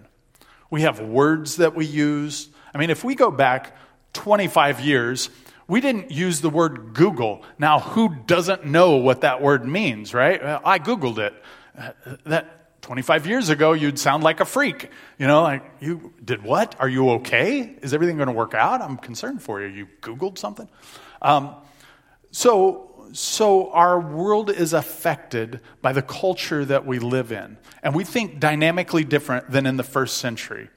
We 0.70 0.82
have 0.82 1.00
words 1.00 1.56
that 1.56 1.74
we 1.74 1.86
use. 1.86 2.48
I 2.72 2.78
mean, 2.78 2.90
if 2.90 3.02
we 3.02 3.16
go 3.16 3.32
back 3.32 3.76
25 4.14 4.80
years, 4.80 5.30
we 5.66 5.80
didn't 5.80 6.11
use 6.11 6.40
the 6.40 6.50
word 6.50 6.94
Google. 6.94 7.42
Now, 7.59 7.80
who 7.80 8.14
doesn't 8.26 8.64
know 8.64 8.97
what 8.97 9.23
that 9.23 9.40
word 9.40 9.66
means, 9.66 10.14
right? 10.14 10.42
I 10.42 10.78
Googled 10.78 11.18
it. 11.18 11.35
Uh, 11.76 11.92
that 12.26 12.83
25 12.83 13.26
years 13.26 13.49
ago, 13.49 13.73
you'd 13.73 13.99
sound 13.99 14.23
like 14.23 14.40
a 14.40 14.44
freak. 14.44 14.90
You 15.18 15.26
know, 15.26 15.42
like, 15.42 15.64
you 15.80 16.12
did 16.23 16.42
what? 16.42 16.76
Are 16.78 16.88
you 16.88 17.11
okay? 17.12 17.76
Is 17.80 17.94
everything 17.94 18.16
going 18.16 18.28
to 18.28 18.35
work 18.35 18.52
out? 18.52 18.83
I'm 18.83 18.99
concerned 18.99 19.42
for 19.42 19.61
you. 19.62 19.68
You 19.68 19.88
Googled 20.02 20.37
something? 20.37 20.68
Um, 21.23 21.54
so, 22.30 23.09
so 23.12 23.71
our 23.71 23.99
world 23.99 24.50
is 24.50 24.75
affected 24.75 25.61
by 25.80 25.94
the 25.94 26.02
culture 26.02 26.64
that 26.66 26.85
we 26.85 26.99
live 26.99 27.33
in. 27.33 27.56
And 27.83 27.94
we 27.94 28.04
think 28.04 28.38
dynamically 28.38 29.04
different 29.04 29.50
than 29.50 29.64
in 29.64 29.78
the 29.78 29.83
first 29.83 30.18
century. 30.18 30.68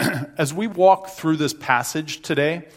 As 0.38 0.54
we 0.54 0.66
walk 0.66 1.08
through 1.08 1.36
this 1.36 1.54
passage 1.54 2.22
today, 2.22 2.68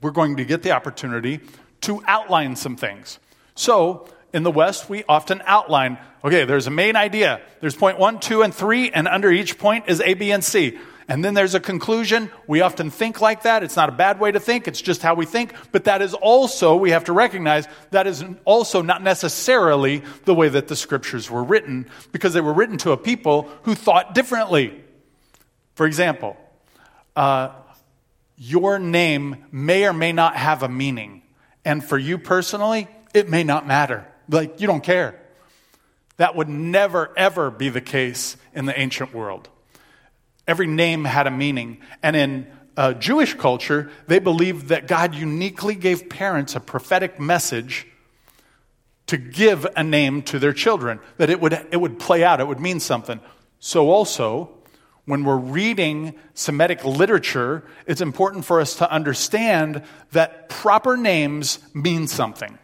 we're 0.00 0.10
going 0.10 0.36
to 0.36 0.44
get 0.44 0.62
the 0.62 0.72
opportunity 0.72 1.40
to 1.82 2.02
outline 2.06 2.56
some 2.56 2.76
things. 2.76 3.18
So, 3.54 4.08
in 4.32 4.42
the 4.42 4.50
West, 4.50 4.88
we 4.88 5.04
often 5.08 5.42
outline 5.46 5.98
okay, 6.24 6.44
there's 6.46 6.66
a 6.66 6.70
main 6.70 6.96
idea. 6.96 7.40
There's 7.60 7.76
point 7.76 7.98
one, 7.98 8.18
two, 8.18 8.42
and 8.42 8.52
three, 8.52 8.90
and 8.90 9.06
under 9.06 9.30
each 9.30 9.58
point 9.58 9.84
is 9.88 10.00
A, 10.00 10.14
B, 10.14 10.32
and 10.32 10.42
C. 10.42 10.78
And 11.06 11.22
then 11.22 11.34
there's 11.34 11.54
a 11.54 11.60
conclusion. 11.60 12.30
We 12.46 12.62
often 12.62 12.90
think 12.90 13.20
like 13.20 13.42
that. 13.42 13.62
It's 13.62 13.76
not 13.76 13.90
a 13.90 13.92
bad 13.92 14.18
way 14.18 14.32
to 14.32 14.40
think, 14.40 14.66
it's 14.66 14.80
just 14.80 15.02
how 15.02 15.14
we 15.14 15.26
think. 15.26 15.54
But 15.70 15.84
that 15.84 16.00
is 16.00 16.14
also, 16.14 16.76
we 16.76 16.90
have 16.90 17.04
to 17.04 17.12
recognize, 17.12 17.68
that 17.90 18.06
is 18.06 18.24
also 18.46 18.80
not 18.80 19.02
necessarily 19.02 20.02
the 20.24 20.34
way 20.34 20.48
that 20.48 20.68
the 20.68 20.76
scriptures 20.76 21.30
were 21.30 21.44
written, 21.44 21.86
because 22.10 22.32
they 22.32 22.40
were 22.40 22.54
written 22.54 22.78
to 22.78 22.92
a 22.92 22.96
people 22.96 23.50
who 23.64 23.74
thought 23.74 24.14
differently. 24.14 24.82
For 25.74 25.84
example, 25.84 26.38
uh, 27.16 27.50
your 28.36 28.78
name 28.78 29.44
may 29.52 29.86
or 29.86 29.92
may 29.92 30.12
not 30.12 30.36
have 30.36 30.62
a 30.62 30.68
meaning. 30.68 31.22
And 31.64 31.82
for 31.82 31.98
you 31.98 32.18
personally, 32.18 32.88
it 33.14 33.28
may 33.28 33.44
not 33.44 33.66
matter. 33.66 34.06
Like, 34.28 34.60
you 34.60 34.66
don't 34.66 34.82
care. 34.82 35.20
That 36.16 36.36
would 36.36 36.48
never, 36.48 37.12
ever 37.16 37.50
be 37.50 37.68
the 37.68 37.80
case 37.80 38.36
in 38.52 38.66
the 38.66 38.78
ancient 38.78 39.14
world. 39.14 39.48
Every 40.46 40.66
name 40.66 41.04
had 41.04 41.26
a 41.26 41.30
meaning. 41.30 41.78
And 42.02 42.16
in 42.16 42.46
uh, 42.76 42.94
Jewish 42.94 43.34
culture, 43.34 43.90
they 44.06 44.18
believed 44.18 44.68
that 44.68 44.86
God 44.86 45.14
uniquely 45.14 45.74
gave 45.74 46.08
parents 46.08 46.54
a 46.54 46.60
prophetic 46.60 47.18
message 47.18 47.86
to 49.06 49.16
give 49.16 49.66
a 49.76 49.82
name 49.82 50.22
to 50.22 50.38
their 50.38 50.52
children, 50.52 50.98
that 51.18 51.30
it 51.30 51.40
would, 51.40 51.52
it 51.70 51.76
would 51.76 51.98
play 51.98 52.24
out, 52.24 52.40
it 52.40 52.48
would 52.48 52.60
mean 52.60 52.80
something. 52.80 53.20
So, 53.60 53.90
also, 53.90 54.53
when 55.06 55.24
we're 55.24 55.36
reading 55.36 56.14
Semitic 56.34 56.84
literature, 56.84 57.64
it's 57.86 58.00
important 58.00 58.44
for 58.44 58.60
us 58.60 58.76
to 58.76 58.90
understand 58.90 59.82
that 60.12 60.48
proper 60.48 60.96
names 60.96 61.58
mean 61.74 62.06
something. 62.08 62.58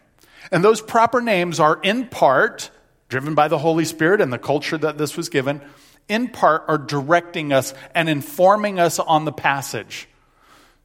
And 0.51 0.63
those 0.63 0.81
proper 0.81 1.21
names 1.21 1.59
are 1.59 1.79
in 1.81 2.07
part 2.07 2.71
driven 3.11 3.35
by 3.35 3.47
the 3.47 3.57
Holy 3.57 3.85
Spirit 3.85 4.21
and 4.21 4.33
the 4.33 4.39
culture 4.39 4.77
that 4.77 4.97
this 4.97 5.17
was 5.17 5.29
given, 5.29 5.61
in 6.07 6.29
part 6.29 6.63
are 6.67 6.77
directing 6.77 7.53
us 7.53 7.73
and 7.93 8.09
informing 8.09 8.79
us 8.79 8.97
on 8.99 9.25
the 9.25 9.31
passage. 9.31 10.07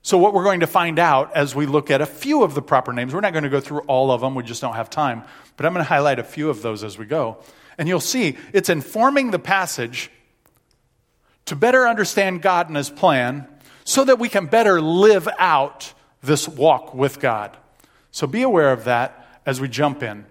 So, 0.02 0.18
what 0.18 0.34
we're 0.34 0.44
going 0.44 0.60
to 0.60 0.66
find 0.66 0.98
out 0.98 1.34
as 1.34 1.54
we 1.54 1.66
look 1.66 1.90
at 1.90 2.00
a 2.00 2.06
few 2.06 2.42
of 2.42 2.54
the 2.54 2.62
proper 2.62 2.92
names, 2.92 3.14
we're 3.14 3.20
not 3.20 3.32
going 3.32 3.44
to 3.44 3.50
go 3.50 3.60
through 3.60 3.80
all 3.80 4.10
of 4.10 4.20
them, 4.20 4.34
we 4.34 4.42
just 4.42 4.60
don't 4.60 4.74
have 4.74 4.90
time, 4.90 5.22
but 5.56 5.66
I'm 5.66 5.72
going 5.72 5.84
to 5.84 5.88
highlight 5.88 6.18
a 6.18 6.24
few 6.24 6.50
of 6.50 6.62
those 6.62 6.84
as 6.84 6.98
we 6.98 7.06
go. 7.06 7.38
And 7.78 7.88
you'll 7.88 8.00
see 8.00 8.36
it's 8.52 8.68
informing 8.68 9.30
the 9.30 9.38
passage 9.38 10.10
to 11.46 11.56
better 11.56 11.86
understand 11.86 12.42
God 12.42 12.68
and 12.68 12.76
His 12.76 12.90
plan 12.90 13.48
so 13.84 14.04
that 14.04 14.18
we 14.18 14.28
can 14.28 14.46
better 14.46 14.80
live 14.80 15.28
out 15.38 15.92
this 16.22 16.48
walk 16.48 16.94
with 16.94 17.20
God. 17.20 17.56
So 18.10 18.26
be 18.26 18.42
aware 18.42 18.72
of 18.72 18.84
that 18.84 19.40
as 19.46 19.60
we 19.60 19.68
jump 19.68 20.02
in. 20.02 20.26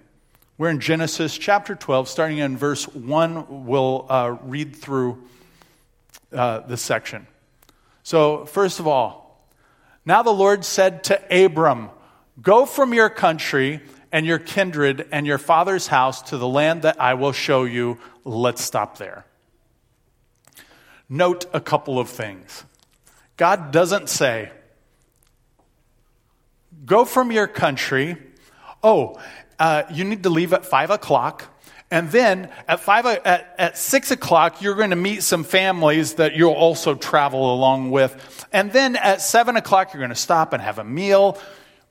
We're 0.58 0.70
in 0.70 0.80
Genesis 0.80 1.38
chapter 1.38 1.76
12, 1.76 2.08
starting 2.08 2.38
in 2.38 2.58
verse 2.58 2.88
1. 2.88 3.66
We'll 3.66 4.06
uh, 4.10 4.38
read 4.44 4.76
through 4.76 5.24
uh, 6.32 6.60
this 6.62 6.82
section. 6.82 7.28
So, 8.04 8.46
first 8.46 8.80
of 8.80 8.88
all, 8.88 9.50
now 10.06 10.22
the 10.22 10.32
Lord 10.32 10.64
said 10.64 11.04
to 11.06 11.46
Abram, 11.46 11.90
Go 12.42 12.66
from 12.66 12.94
your 12.94 13.10
country 13.10 13.82
and 14.12 14.26
your 14.26 14.40
kindred 14.40 15.08
and 15.12 15.26
your 15.26 15.38
father's 15.38 15.88
house 15.88 16.22
to 16.24 16.38
the 16.38 16.48
land 16.48 16.84
that 16.84 17.02
I 17.02 17.16
will 17.16 17.32
show 17.32 17.64
you. 17.64 17.98
Let's 18.24 18.64
stop 18.64 18.98
there 18.98 19.26
note 21.10 21.46
a 21.54 21.60
couple 21.60 22.00
of 22.00 22.10
things. 22.10 22.66
God 23.38 23.72
doesn't 23.72 24.10
say, 24.10 24.52
go 26.86 27.06
from 27.06 27.32
your 27.32 27.48
country. 27.48 28.18
Oh, 28.84 29.20
uh, 29.60 29.84
you 29.92 30.04
need 30.04 30.24
to 30.24 30.30
leave 30.30 30.54
at 30.54 30.66
five 30.66 30.90
o'clock. 30.90 31.52
And 31.92 32.12
then 32.12 32.50
at 32.68 32.80
five 32.80 33.06
at, 33.06 33.56
at 33.58 33.78
six 33.78 34.10
o'clock, 34.12 34.62
you're 34.62 34.76
going 34.76 34.90
to 34.90 34.96
meet 34.96 35.22
some 35.22 35.44
families 35.44 36.16
that 36.16 36.36
you'll 36.36 36.54
also 36.54 36.96
travel 36.96 37.54
along 37.54 37.92
with. 37.92 38.48
And 38.52 38.72
then 38.72 38.96
at 38.96 39.22
seven 39.22 39.56
o'clock, 39.56 39.94
you're 39.94 40.02
going 40.02 40.10
to 40.10 40.16
stop 40.16 40.54
and 40.54 40.62
have 40.62 40.80
a 40.80 40.84
meal 40.84 41.38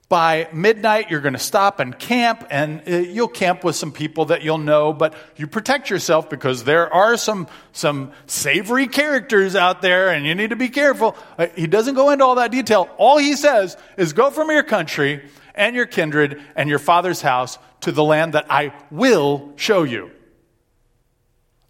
by 0.08 0.48
midnight, 0.52 1.10
you're 1.10 1.20
going 1.20 1.34
to 1.34 1.38
stop 1.38 1.80
and 1.80 1.98
camp, 1.98 2.46
and 2.50 2.82
uh, 2.86 2.96
you'll 2.96 3.28
camp 3.28 3.64
with 3.64 3.74
some 3.74 3.90
people 3.90 4.26
that 4.26 4.42
you'll 4.42 4.58
know, 4.58 4.92
but 4.92 5.14
you 5.36 5.46
protect 5.46 5.90
yourself 5.90 6.28
because 6.28 6.64
there 6.64 6.92
are 6.92 7.16
some, 7.16 7.48
some 7.72 8.12
savory 8.26 8.86
characters 8.86 9.56
out 9.56 9.82
there, 9.82 10.10
and 10.10 10.26
you 10.26 10.34
need 10.34 10.50
to 10.50 10.56
be 10.56 10.68
careful. 10.68 11.16
Uh, 11.38 11.46
he 11.56 11.66
doesn't 11.66 11.94
go 11.94 12.10
into 12.10 12.24
all 12.24 12.34
that 12.34 12.50
detail. 12.50 12.88
All 12.98 13.18
he 13.18 13.34
says 13.34 13.76
is 13.96 14.12
go 14.12 14.30
from 14.30 14.50
your 14.50 14.62
country 14.62 15.28
and 15.54 15.74
your 15.74 15.86
kindred 15.86 16.40
and 16.54 16.68
your 16.68 16.78
father's 16.78 17.22
house 17.22 17.58
to 17.80 17.92
the 17.92 18.04
land 18.04 18.34
that 18.34 18.46
I 18.50 18.74
will 18.90 19.52
show 19.56 19.84
you. 19.84 20.10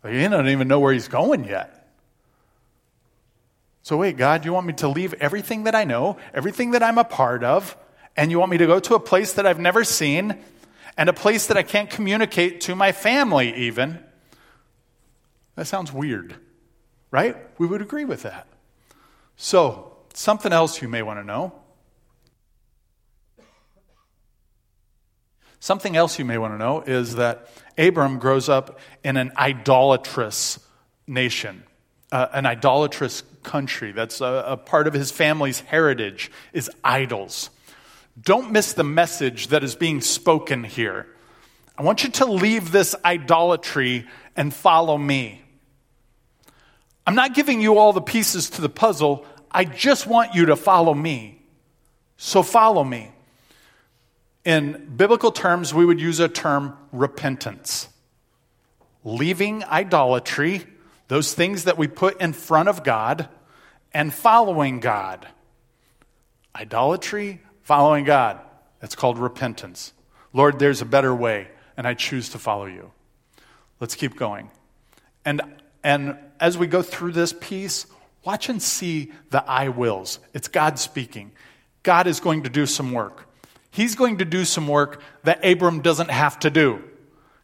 He 0.07 0.23
doesn't 0.23 0.49
even 0.49 0.69
know 0.69 0.81
where 0.81 0.93
he's 0.93 1.09
going 1.09 1.45
yet. 1.45 1.89
So, 3.83 3.97
wait, 3.97 4.17
God, 4.17 4.45
you 4.45 4.53
want 4.53 4.67
me 4.67 4.73
to 4.75 4.89
leave 4.89 5.15
everything 5.15 5.65
that 5.65 5.75
I 5.75 5.85
know, 5.85 6.17
everything 6.33 6.73
that 6.73 6.83
I'm 6.83 6.99
a 6.99 7.05
part 7.05 7.45
of? 7.45 7.77
And 8.17 8.31
you 8.31 8.39
want 8.39 8.51
me 8.51 8.59
to 8.59 8.67
go 8.67 8.81
to 8.81 8.95
a 8.95 9.01
place 9.01 9.35
that 9.35 9.47
I've 9.47 9.59
never 9.59 9.85
seen 9.85 10.39
and 10.97 11.09
a 11.09 11.13
place 11.13 11.47
that 11.49 11.57
I 11.57 11.63
can't 11.63 11.91
communicate 11.91 12.61
to 12.63 12.77
my 12.77 12.93
family, 12.93 13.55
even. 13.55 13.99
That 15.57 15.67
sounds 15.67 15.93
weird, 15.93 16.37
right? 17.11 17.37
We 17.59 17.67
would 17.67 17.83
agree 17.83 18.05
with 18.05 18.23
that. 18.23 18.47
So, 19.37 19.97
something 20.15 20.53
else 20.53 20.81
you 20.81 20.89
may 20.89 21.03
want 21.03 21.19
to 21.19 21.25
know. 21.25 21.53
Something 25.59 25.97
else 25.97 26.19
you 26.19 26.25
may 26.25 26.39
want 26.39 26.53
to 26.53 26.59
know 26.59 26.83
is 26.83 27.15
that 27.17 27.49
Abram 27.79 28.19
grows 28.19 28.49
up 28.49 28.79
in 29.03 29.17
an 29.17 29.33
idolatrous 29.37 30.61
nation, 31.07 31.65
uh, 32.13 32.27
an 32.33 32.47
idolatrous 32.47 33.23
country. 33.43 33.91
That's 33.93 34.21
a, 34.21 34.45
a 34.47 34.57
part 34.57 34.87
of 34.87 34.93
his 34.93 35.11
family's 35.11 35.61
heritage 35.61 36.31
is 36.53 36.71
idols. 36.85 37.51
Don't 38.21 38.53
miss 38.53 38.73
the 38.73 38.85
message 38.85 39.49
that 39.49 39.65
is 39.65 39.75
being 39.75 40.01
spoken 40.01 40.63
here. 40.65 41.07
I 41.77 41.83
want 41.83 42.05
you 42.05 42.11
to 42.11 42.27
leave 42.27 42.71
this 42.71 42.95
idolatry 43.05 44.07
and 44.37 44.55
follow 44.55 44.97
me. 44.97 45.43
I'm 47.07 47.17
not 47.17 47.35
giving 47.35 47.61
you 47.61 47.79
all 47.79 47.93
the 47.93 48.01
pieces 48.01 48.51
to 48.51 48.61
the 48.61 48.69
puzzle. 48.69 49.27
I 49.51 49.65
just 49.65 50.07
want 50.07 50.35
you 50.35 50.47
to 50.47 50.57
follow 50.57 50.95
me. 50.95 51.43
So 52.17 52.43
follow 52.43 52.85
me. 52.85 53.11
In 54.45 54.93
biblical 54.97 55.33
terms, 55.33 55.75
we 55.75 55.85
would 55.85 56.01
use 56.01 56.21
a 56.21 56.29
term 56.29 56.77
repentance. 56.93 57.89
Leaving 59.03 59.65
idolatry, 59.65 60.65
those 61.09 61.35
things 61.35 61.65
that 61.65 61.77
we 61.77 61.89
put 61.89 62.21
in 62.21 62.33
front 62.33 62.69
of 62.69 62.85
God, 62.85 63.29
and 63.93 64.15
following 64.15 64.81
God. 64.81 65.27
Idolatry, 66.55 67.41
following 67.65 68.05
God. 68.05 68.39
That's 68.81 68.95
called 68.95 69.19
repentance. 69.19 69.93
Lord, 70.33 70.59
there's 70.59 70.81
a 70.81 70.87
better 70.87 71.15
way, 71.15 71.49
and 71.77 71.87
I 71.87 71.95
choose 71.95 72.29
to 72.31 72.39
follow 72.39 72.67
you. 72.67 72.93
Let's 73.81 73.95
keep 73.95 74.17
going. 74.17 74.51
And, 75.25 75.43
and 75.83 76.17
as 76.39 76.57
we 76.57 76.67
go 76.67 76.83
through 76.83 77.13
this 77.13 77.33
piece, 77.33 77.87
watch 78.25 78.49
and 78.49 78.63
see 78.63 79.13
the 79.31 79.43
I 79.49 79.69
wills. 79.69 80.19
It's 80.33 80.49
God 80.49 80.79
speaking. 80.79 81.33
God 81.83 82.07
is 82.07 82.21
going 82.21 82.45
to 82.45 82.51
do 82.51 82.67
some 82.67 82.93
work. 82.93 83.29
He's 83.71 83.95
going 83.95 84.19
to 84.19 84.25
do 84.25 84.45
some 84.45 84.69
work 84.69 85.03
that 85.25 85.45
Abram 85.45 85.81
doesn't 85.81 86.11
have 86.11 86.39
to 86.41 86.51
do. 86.51 86.83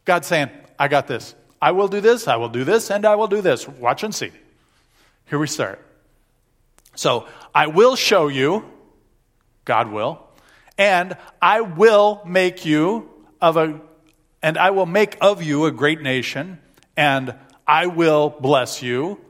God's 0.05 0.27
saying, 0.27 0.49
I 0.79 0.87
got 0.87 1.07
this. 1.07 1.35
I 1.61 1.71
will 1.71 1.87
do 1.87 2.01
this, 2.01 2.27
I 2.27 2.37
will 2.37 2.49
do 2.49 2.63
this, 2.63 2.89
and 2.89 3.05
I 3.05 3.15
will 3.15 3.27
do 3.27 3.41
this. 3.41 3.67
Watch 3.67 4.03
and 4.03 4.15
see. 4.15 4.31
Here 5.25 5.37
we 5.37 5.45
start. 5.45 5.79
So, 6.95 7.27
I 7.53 7.67
will 7.67 7.95
show 7.95 8.27
you, 8.27 8.65
God 9.65 9.91
will, 9.91 10.27
and 10.77 11.15
I 11.41 11.61
will 11.61 12.21
make 12.25 12.65
you 12.65 13.09
of 13.39 13.57
a 13.57 13.81
and 14.43 14.57
I 14.57 14.71
will 14.71 14.87
make 14.87 15.17
of 15.21 15.43
you 15.43 15.65
a 15.65 15.71
great 15.71 16.01
nation, 16.01 16.59
and 16.97 17.35
I 17.67 17.85
will 17.87 18.29
bless 18.29 18.81
you 18.81 19.21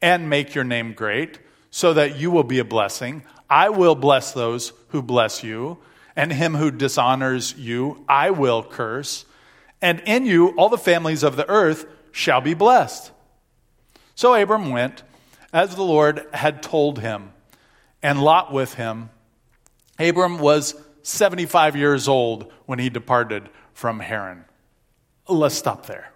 and 0.00 0.30
make 0.30 0.54
your 0.54 0.64
name 0.64 0.94
great, 0.94 1.38
so 1.70 1.92
that 1.94 2.16
you 2.16 2.30
will 2.30 2.44
be 2.44 2.58
a 2.58 2.64
blessing. 2.64 3.22
I 3.50 3.68
will 3.68 3.94
bless 3.94 4.32
those 4.32 4.72
who 4.88 5.02
bless 5.02 5.42
you, 5.44 5.78
and 6.16 6.32
him 6.32 6.54
who 6.54 6.70
dishonors 6.70 7.54
you, 7.58 8.02
I 8.08 8.30
will 8.30 8.62
curse. 8.62 9.26
And 9.82 10.00
in 10.06 10.24
you, 10.24 10.48
all 10.56 10.70
the 10.70 10.78
families 10.78 11.22
of 11.22 11.36
the 11.36 11.48
earth 11.48 11.86
shall 12.10 12.40
be 12.40 12.54
blessed. 12.54 13.12
So 14.14 14.34
Abram 14.34 14.70
went, 14.70 15.02
as 15.52 15.76
the 15.76 15.82
Lord 15.82 16.26
had 16.32 16.62
told 16.62 17.00
him, 17.00 17.32
and 18.02 18.22
Lot 18.22 18.52
with 18.52 18.74
him. 18.74 19.10
Abram 19.98 20.38
was 20.38 20.74
75 21.02 21.76
years 21.76 22.08
old 22.08 22.52
when 22.66 22.78
he 22.78 22.90
departed 22.90 23.48
from 23.72 24.00
Haran. 24.00 24.44
Let's 25.28 25.54
stop 25.54 25.86
there. 25.86 26.12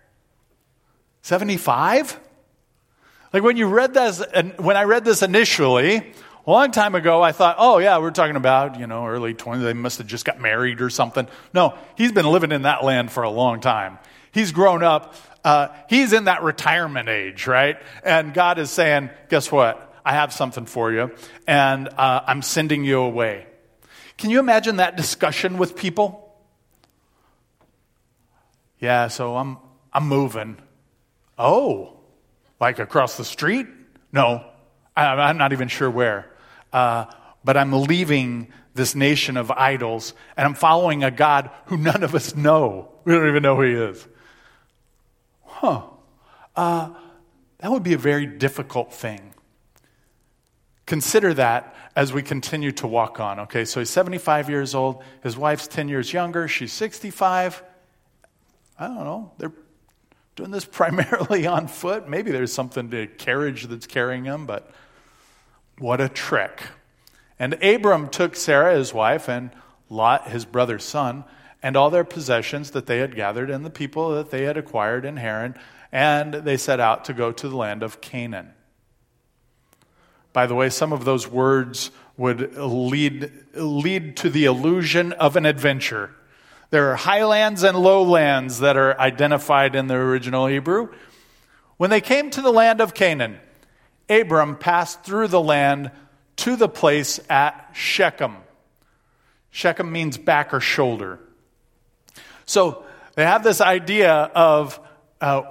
75? 1.23 2.19
Like 3.33 3.43
when 3.43 3.57
you 3.57 3.67
read 3.67 3.95
this, 3.95 4.23
when 4.59 4.77
I 4.77 4.85
read 4.85 5.05
this 5.05 5.23
initially, 5.23 6.13
a 6.47 6.51
long 6.51 6.71
time 6.71 6.95
ago, 6.95 7.23
I 7.23 7.33
thought, 7.33 7.57
oh, 7.59 7.79
yeah, 7.79 7.99
we're 7.99 8.11
talking 8.11 8.37
about, 8.37 8.81
you 8.81 8.87
know, 8.87 9.07
early 9.07 9.35
20s. 9.35 9.63
They 9.63 9.73
must 9.73 9.99
have 9.99 10.07
just 10.07 10.25
got 10.25 10.41
married 10.41 10.81
or 10.81 10.91
something. 10.91 11.29
No, 11.53 11.77
he's 11.97 12.13
been 12.13 12.27
living 12.27 12.51
in 12.51 12.63
that 12.63 12.83
land 12.83 13.13
for 13.13 13.23
a 13.23 13.31
long 13.31 13.61
time. 13.61 13.99
He's 14.33 14.51
grown 14.51 14.83
up. 14.83 15.15
Uh, 15.45 15.69
he's 15.89 16.13
in 16.13 16.25
that 16.25 16.43
retirement 16.43 17.09
age, 17.09 17.47
right? 17.47 17.77
And 18.05 18.35
God 18.35 18.59
is 18.59 18.71
saying, 18.71 19.11
guess 19.29 19.53
what? 19.53 19.87
I 20.05 20.15
have 20.15 20.33
something 20.33 20.67
for 20.67 20.93
you, 20.93 21.13
and 21.47 21.89
uh, 21.89 22.23
I'm 22.27 22.43
sending 22.43 22.85
you 22.85 23.01
away. 23.01 23.47
Can 24.21 24.29
you 24.29 24.39
imagine 24.39 24.77
that 24.77 24.99
discussion 24.99 25.57
with 25.57 25.75
people? 25.75 26.37
Yeah, 28.79 29.09
so 29.09 29.35
I'm, 29.35 29.57
I'm 29.95 30.07
moving. 30.07 30.59
Oh, 31.39 31.97
like 32.61 32.79
across 32.79 33.17
the 33.17 33.25
street? 33.25 33.67
No, 34.13 34.45
I'm 34.95 35.39
not 35.39 35.55
even 35.55 35.69
sure 35.69 35.91
where. 35.91 36.31
Uh, 36.71 37.07
but 37.45 37.57
I'm 37.57 37.73
leaving 37.73 38.53
this 38.75 38.95
nation 38.95 39.39
of 39.39 39.51
idols 39.51 40.13
and 40.37 40.45
I'm 40.45 40.55
following 40.55 41.03
a 41.03 41.11
God 41.11 41.51
who 41.67 41.79
none 41.79 42.03
of 42.03 42.15
us 42.15 42.37
know. 42.37 42.93
We 43.05 43.15
don't 43.15 43.27
even 43.27 43.43
know 43.43 43.57
who 43.57 43.63
he 43.63 43.73
is. 43.73 44.07
Huh. 45.47 45.83
Uh, 46.55 46.91
that 47.61 47.71
would 47.71 47.83
be 47.83 47.95
a 47.95 47.99
very 47.99 48.27
difficult 48.27 48.93
thing. 48.93 49.33
Consider 50.91 51.35
that 51.35 51.77
as 51.95 52.13
we 52.13 52.21
continue 52.21 52.73
to 52.73 52.89
walk 52.89 53.21
on. 53.21 53.39
Okay, 53.39 53.65
so 53.65 53.79
he's 53.79 53.91
75 53.91 54.51
years 54.51 54.75
old. 54.75 55.05
His 55.23 55.37
wife's 55.37 55.69
10 55.69 55.89
years 55.89 56.13
younger. 56.13 56.49
She's 56.49 56.73
65. 56.73 57.63
I 58.77 58.89
don't 58.89 59.05
know. 59.05 59.31
They're 59.39 59.53
doing 60.35 60.51
this 60.51 60.65
primarily 60.81 61.47
on 61.47 61.69
foot. 61.69 62.09
Maybe 62.09 62.33
there's 62.33 62.53
something 62.53 62.91
to 62.91 63.07
carriage 63.07 63.69
that's 63.69 63.87
carrying 63.87 64.25
them, 64.25 64.47
but 64.47 64.69
what 65.79 66.01
a 66.01 66.09
trek. 66.09 66.61
And 67.39 67.55
Abram 67.63 68.09
took 68.09 68.35
Sarah, 68.35 68.75
his 68.75 68.93
wife, 68.93 69.29
and 69.29 69.53
Lot, 69.91 70.27
his 70.27 70.45
brother's 70.45 70.83
son, 70.83 71.23
and 71.63 71.77
all 71.77 71.91
their 71.91 72.03
possessions 72.03 72.73
that 72.73 72.87
they 72.87 72.99
had 72.99 73.15
gathered 73.15 73.49
and 73.49 73.65
the 73.65 73.71
people 73.71 74.17
that 74.17 74.33
they 74.33 74.43
had 74.43 74.57
acquired 74.57 75.05
in 75.05 75.19
Haran, 75.19 75.55
and 75.93 76.35
they 76.35 76.57
set 76.57 76.81
out 76.81 77.05
to 77.05 77.13
go 77.13 77.31
to 77.31 77.49
the 77.49 77.57
land 77.57 77.85
of 77.85 78.01
Canaan. 78.01 78.55
By 80.33 80.47
the 80.47 80.55
way, 80.55 80.71
some 80.71 80.93
of 80.93 81.05
those 81.05 81.27
words 81.27 81.91
would 82.17 82.57
lead, 82.57 83.33
lead 83.55 84.17
to 84.19 84.31
the 84.31 84.45
illusion 84.45 85.13
of 85.13 85.37
an 85.37 85.47
adventure. 85.47 86.15
There 86.71 86.93
are 86.93 86.97
highlands 86.97 87.63
and 87.63 87.77
lowlands 87.77 88.61
that 88.61 88.77
are 88.77 88.99
identified 89.01 89.75
in 89.75 89.89
the 89.89 89.95
original 89.95 90.47
Hebrew. 90.47 90.91
When 91.79 91.91
they 91.91 92.01
came 92.01 92.31
to 92.31 92.43
the 92.43 92.53
land 92.53 92.81
of 92.81 92.95
Canaan, 92.95 93.41
Abram 94.09 94.57
passed 94.57 95.03
through 95.03 95.29
the 95.29 95.41
land 95.41 95.91
to 96.37 96.57
the 96.57 96.69
place 96.69 97.21
at 97.29 97.71
Shechem. 97.73 98.37
Shechem 99.51 99.91
means 99.91 100.17
back 100.17 100.55
or 100.55 100.61
shoulder. 100.61 101.19
So 102.47 102.85
they 103.15 103.25
have 103.25 103.43
this 103.43 103.61
idea 103.61 104.13
of 104.13 104.79
uh, 105.21 105.43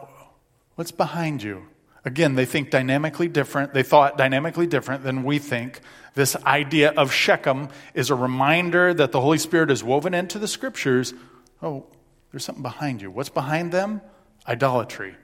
what's 0.76 0.92
behind 0.92 1.44
you? 1.44 1.69
Again, 2.06 2.36
they 2.36 2.46
think 2.46 2.70
dynamically 2.72 3.28
different. 3.28 3.74
They 3.74 3.84
thought 3.84 4.18
dynamically 4.18 4.68
different 4.68 5.04
than 5.04 5.24
we 5.24 5.38
think. 5.40 5.82
This 6.16 6.36
idea 6.46 6.92
of 6.92 7.12
Shechem 7.12 7.70
is 7.94 8.10
a 8.10 8.16
reminder 8.16 8.94
that 8.94 9.12
the 9.12 9.22
Holy 9.22 9.38
Spirit 9.38 9.70
is 9.70 9.84
woven 9.84 10.14
into 10.14 10.40
the 10.40 10.48
scriptures. 10.48 11.14
Oh, 11.62 11.86
there's 12.32 12.46
something 12.46 12.64
behind 12.64 13.02
you. 13.02 13.12
What's 13.12 13.30
behind 13.30 13.72
them? 13.72 14.02
Idolatry. 14.48 15.16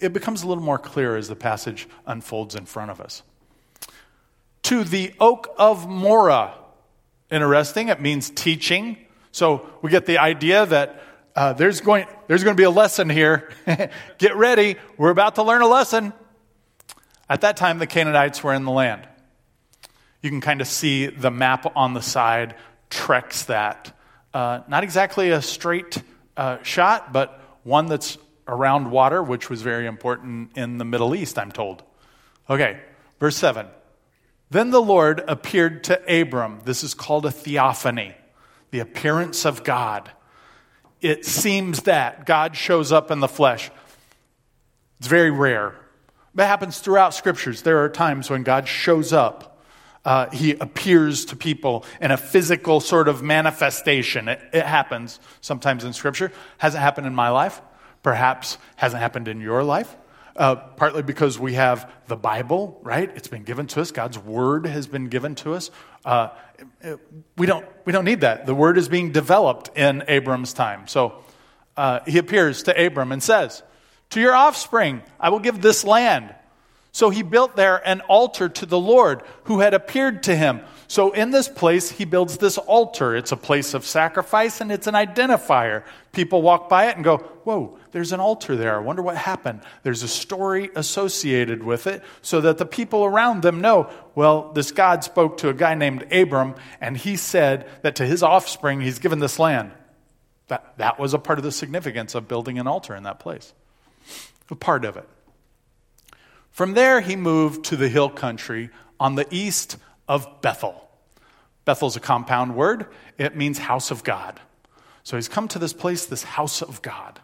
It 0.00 0.12
becomes 0.12 0.42
a 0.42 0.48
little 0.48 0.64
more 0.64 0.78
clear 0.78 1.16
as 1.16 1.28
the 1.28 1.36
passage 1.36 1.88
unfolds 2.06 2.54
in 2.54 2.66
front 2.66 2.90
of 2.90 3.00
us. 3.00 3.22
To 4.64 4.84
the 4.84 5.14
oak 5.20 5.54
of 5.58 5.88
Moreh. 5.88 6.52
Interesting. 7.30 7.88
It 7.88 8.00
means 8.00 8.30
teaching. 8.30 8.96
So 9.32 9.68
we 9.82 9.90
get 9.90 10.06
the 10.06 10.18
idea 10.18 10.66
that 10.66 11.02
uh, 11.36 11.52
there's, 11.52 11.82
going, 11.82 12.06
there's 12.28 12.42
going 12.42 12.56
to 12.56 12.60
be 12.60 12.64
a 12.64 12.70
lesson 12.70 13.10
here. 13.10 13.50
Get 14.18 14.36
ready. 14.36 14.76
We're 14.96 15.10
about 15.10 15.34
to 15.34 15.42
learn 15.42 15.60
a 15.60 15.66
lesson. 15.66 16.14
At 17.28 17.42
that 17.42 17.58
time, 17.58 17.78
the 17.78 17.86
Canaanites 17.86 18.42
were 18.42 18.54
in 18.54 18.64
the 18.64 18.70
land. 18.70 19.06
You 20.22 20.30
can 20.30 20.40
kind 20.40 20.62
of 20.62 20.66
see 20.66 21.06
the 21.06 21.30
map 21.30 21.70
on 21.76 21.92
the 21.92 22.00
side 22.00 22.54
treks 22.88 23.44
that. 23.44 23.94
Uh, 24.32 24.60
not 24.66 24.82
exactly 24.82 25.30
a 25.30 25.42
straight 25.42 26.02
uh, 26.38 26.62
shot, 26.62 27.12
but 27.12 27.38
one 27.64 27.84
that's 27.84 28.16
around 28.48 28.90
water, 28.90 29.22
which 29.22 29.50
was 29.50 29.60
very 29.60 29.86
important 29.86 30.56
in 30.56 30.78
the 30.78 30.86
Middle 30.86 31.14
East, 31.14 31.38
I'm 31.38 31.52
told. 31.52 31.82
Okay, 32.48 32.80
verse 33.20 33.36
7. 33.36 33.66
Then 34.48 34.70
the 34.70 34.80
Lord 34.80 35.22
appeared 35.28 35.84
to 35.84 36.20
Abram. 36.20 36.62
This 36.64 36.82
is 36.82 36.94
called 36.94 37.26
a 37.26 37.30
theophany, 37.30 38.14
the 38.70 38.78
appearance 38.78 39.44
of 39.44 39.64
God 39.64 40.12
it 41.00 41.24
seems 41.24 41.82
that 41.82 42.26
God 42.26 42.56
shows 42.56 42.92
up 42.92 43.10
in 43.10 43.20
the 43.20 43.28
flesh. 43.28 43.70
It's 44.98 45.08
very 45.08 45.30
rare. 45.30 45.74
That 46.34 46.46
happens 46.46 46.78
throughout 46.78 47.14
scriptures. 47.14 47.62
There 47.62 47.82
are 47.82 47.88
times 47.88 48.28
when 48.28 48.42
God 48.42 48.68
shows 48.68 49.12
up. 49.12 49.62
Uh, 50.04 50.30
he 50.30 50.52
appears 50.52 51.24
to 51.26 51.36
people 51.36 51.84
in 52.00 52.10
a 52.10 52.16
physical 52.16 52.80
sort 52.80 53.08
of 53.08 53.22
manifestation. 53.22 54.28
It, 54.28 54.40
it 54.52 54.64
happens 54.64 55.18
sometimes 55.40 55.82
in 55.82 55.92
scripture. 55.92 56.30
Hasn't 56.58 56.82
happened 56.82 57.06
in 57.06 57.14
my 57.14 57.30
life. 57.30 57.60
Perhaps 58.02 58.58
hasn't 58.76 59.00
happened 59.00 59.28
in 59.28 59.40
your 59.40 59.64
life. 59.64 59.96
Uh, 60.36 60.54
partly 60.54 61.02
because 61.02 61.38
we 61.38 61.54
have 61.54 61.90
the 62.08 62.16
Bible, 62.16 62.78
right? 62.82 63.10
It's 63.16 63.28
been 63.28 63.42
given 63.42 63.66
to 63.68 63.80
us. 63.80 63.90
God's 63.90 64.18
word 64.18 64.66
has 64.66 64.86
been 64.86 65.08
given 65.08 65.34
to 65.36 65.54
us. 65.54 65.70
Uh, 66.04 66.28
we, 67.38 67.46
don't, 67.46 67.64
we 67.86 67.92
don't 67.92 68.04
need 68.04 68.20
that. 68.20 68.44
The 68.44 68.54
word 68.54 68.76
is 68.76 68.88
being 68.88 69.12
developed 69.12 69.76
in 69.76 70.04
Abram's 70.08 70.52
time. 70.52 70.88
So 70.88 71.24
uh, 71.76 72.00
he 72.06 72.18
appears 72.18 72.64
to 72.64 72.86
Abram 72.86 73.12
and 73.12 73.22
says, 73.22 73.62
To 74.10 74.20
your 74.20 74.34
offspring, 74.34 75.02
I 75.18 75.30
will 75.30 75.38
give 75.38 75.62
this 75.62 75.84
land. 75.84 76.34
So 76.92 77.10
he 77.10 77.22
built 77.22 77.56
there 77.56 77.86
an 77.86 78.00
altar 78.02 78.48
to 78.48 78.64
the 78.64 78.78
Lord 78.78 79.22
who 79.44 79.60
had 79.60 79.74
appeared 79.74 80.22
to 80.22 80.34
him. 80.34 80.62
So 80.88 81.12
in 81.12 81.30
this 81.30 81.46
place, 81.46 81.90
he 81.90 82.06
builds 82.06 82.38
this 82.38 82.56
altar. 82.56 83.14
It's 83.14 83.32
a 83.32 83.36
place 83.36 83.74
of 83.74 83.84
sacrifice 83.84 84.62
and 84.62 84.72
it's 84.72 84.86
an 84.86 84.94
identifier. 84.94 85.84
People 86.12 86.40
walk 86.40 86.70
by 86.70 86.86
it 86.86 86.96
and 86.96 87.04
go, 87.04 87.18
Whoa, 87.44 87.78
there's 87.96 88.12
an 88.12 88.20
altar 88.20 88.56
there. 88.56 88.76
I 88.76 88.80
wonder 88.80 89.00
what 89.00 89.16
happened. 89.16 89.62
There's 89.82 90.02
a 90.02 90.08
story 90.08 90.68
associated 90.76 91.62
with 91.62 91.86
it 91.86 92.02
so 92.20 92.42
that 92.42 92.58
the 92.58 92.66
people 92.66 93.06
around 93.06 93.40
them 93.40 93.62
know, 93.62 93.88
well, 94.14 94.52
this 94.52 94.70
God 94.70 95.02
spoke 95.02 95.38
to 95.38 95.48
a 95.48 95.54
guy 95.54 95.72
named 95.72 96.12
Abram 96.12 96.56
and 96.78 96.94
he 96.94 97.16
said 97.16 97.66
that 97.80 97.96
to 97.96 98.04
his 98.04 98.22
offspring, 98.22 98.82
he's 98.82 98.98
given 98.98 99.18
this 99.18 99.38
land. 99.38 99.70
That, 100.48 100.76
that 100.76 100.98
was 100.98 101.14
a 101.14 101.18
part 101.18 101.38
of 101.38 101.42
the 101.42 101.50
significance 101.50 102.14
of 102.14 102.28
building 102.28 102.58
an 102.58 102.66
altar 102.66 102.94
in 102.94 103.04
that 103.04 103.18
place. 103.18 103.54
A 104.50 104.54
part 104.54 104.84
of 104.84 104.98
it. 104.98 105.08
From 106.50 106.74
there, 106.74 107.00
he 107.00 107.16
moved 107.16 107.64
to 107.64 107.76
the 107.76 107.88
hill 107.88 108.10
country 108.10 108.68
on 109.00 109.14
the 109.14 109.26
east 109.30 109.78
of 110.06 110.42
Bethel. 110.42 110.86
Bethel's 111.64 111.96
a 111.96 112.00
compound 112.00 112.56
word, 112.56 112.88
it 113.16 113.34
means 113.34 113.56
house 113.56 113.90
of 113.90 114.04
God. 114.04 114.38
So 115.02 115.16
he's 115.16 115.28
come 115.28 115.48
to 115.48 115.58
this 115.58 115.72
place, 115.72 116.04
this 116.04 116.24
house 116.24 116.60
of 116.60 116.82
God, 116.82 117.22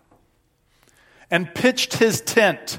and 1.33 1.53
pitched 1.53 1.95
his 1.95 2.21
tent. 2.21 2.79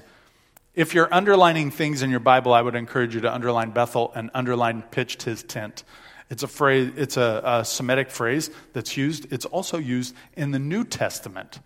If 0.75 0.93
you're 0.93 1.11
underlining 1.13 1.71
things 1.71 2.03
in 2.03 2.11
your 2.11 2.21
Bible, 2.21 2.53
I 2.53 2.61
would 2.61 2.75
encourage 2.75 3.15
you 3.15 3.21
to 3.21 3.33
underline 3.33 3.71
Bethel 3.71 4.13
and 4.15 4.29
underline 4.33 4.83
pitched 4.83 5.23
his 5.23 5.43
tent. 5.43 5.83
It's 6.29 6.43
a 6.43 6.47
phrase, 6.47 6.93
it's 6.95 7.17
a, 7.17 7.41
a 7.43 7.65
Semitic 7.65 8.11
phrase 8.11 8.51
that's 8.71 8.95
used. 8.95 9.33
It's 9.33 9.45
also 9.45 9.77
used 9.77 10.15
in 10.37 10.51
the 10.51 10.59
New 10.59 10.83
Testament 10.83 11.59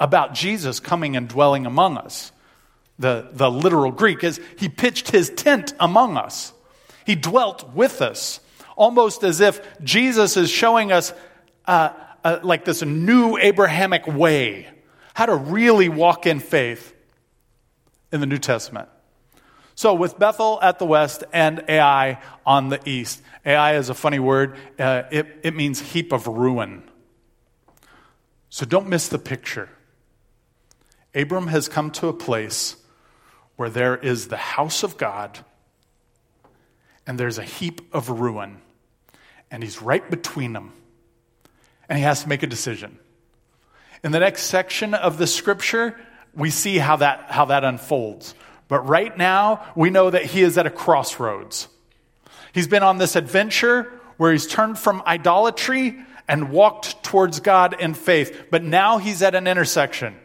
about 0.00 0.34
Jesus 0.34 0.80
coming 0.80 1.14
and 1.14 1.28
dwelling 1.28 1.66
among 1.66 1.98
us. 1.98 2.32
The, 2.98 3.28
the 3.32 3.50
literal 3.50 3.92
Greek 3.92 4.24
is 4.24 4.40
he 4.56 4.68
pitched 4.68 5.10
his 5.10 5.30
tent 5.30 5.74
among 5.78 6.16
us. 6.16 6.52
He 7.06 7.16
dwelt 7.16 7.74
with 7.74 8.02
us, 8.02 8.40
almost 8.76 9.24
as 9.24 9.40
if 9.40 9.60
Jesus 9.82 10.36
is 10.36 10.50
showing 10.50 10.90
us 10.90 11.12
uh, 11.66 11.90
uh, 12.24 12.40
like 12.42 12.64
this 12.64 12.82
new 12.82 13.36
Abrahamic 13.36 14.06
way, 14.06 14.68
how 15.18 15.26
to 15.26 15.34
really 15.34 15.88
walk 15.88 16.26
in 16.28 16.38
faith 16.38 16.94
in 18.12 18.20
the 18.20 18.26
New 18.26 18.38
Testament. 18.38 18.88
So, 19.74 19.92
with 19.92 20.16
Bethel 20.16 20.60
at 20.62 20.78
the 20.78 20.86
west 20.86 21.24
and 21.32 21.64
Ai 21.68 22.22
on 22.46 22.68
the 22.68 22.78
east, 22.88 23.20
Ai 23.44 23.74
is 23.74 23.88
a 23.88 23.94
funny 23.94 24.20
word. 24.20 24.56
Uh, 24.78 25.02
it, 25.10 25.26
it 25.42 25.56
means 25.56 25.80
heap 25.80 26.12
of 26.12 26.28
ruin. 26.28 26.84
So, 28.48 28.64
don't 28.64 28.88
miss 28.88 29.08
the 29.08 29.18
picture. 29.18 29.68
Abram 31.16 31.48
has 31.48 31.66
come 31.66 31.90
to 31.98 32.06
a 32.06 32.12
place 32.12 32.76
where 33.56 33.70
there 33.70 33.96
is 33.96 34.28
the 34.28 34.36
house 34.36 34.84
of 34.84 34.96
God 34.96 35.40
and 37.08 37.18
there's 37.18 37.38
a 37.38 37.42
heap 37.42 37.92
of 37.92 38.08
ruin, 38.08 38.58
and 39.50 39.64
he's 39.64 39.82
right 39.82 40.08
between 40.08 40.52
them, 40.52 40.74
and 41.88 41.98
he 41.98 42.04
has 42.04 42.22
to 42.22 42.28
make 42.28 42.44
a 42.44 42.46
decision. 42.46 43.00
In 44.02 44.12
the 44.12 44.20
next 44.20 44.44
section 44.44 44.94
of 44.94 45.18
the 45.18 45.26
scripture, 45.26 45.98
we 46.34 46.50
see 46.50 46.78
how 46.78 46.96
that, 46.96 47.30
how 47.30 47.46
that 47.46 47.64
unfolds. 47.64 48.34
But 48.68 48.86
right 48.86 49.16
now, 49.16 49.64
we 49.74 49.90
know 49.90 50.10
that 50.10 50.26
he 50.26 50.42
is 50.42 50.58
at 50.58 50.66
a 50.66 50.70
crossroads. 50.70 51.68
He's 52.52 52.68
been 52.68 52.82
on 52.82 52.98
this 52.98 53.16
adventure 53.16 53.90
where 54.18 54.32
he's 54.32 54.46
turned 54.46 54.78
from 54.78 55.02
idolatry 55.06 55.98
and 56.28 56.50
walked 56.50 57.02
towards 57.02 57.40
God 57.40 57.80
in 57.80 57.94
faith. 57.94 58.46
But 58.50 58.62
now 58.62 58.98
he's 58.98 59.22
at 59.22 59.34
an 59.34 59.46
intersection. 59.46 60.16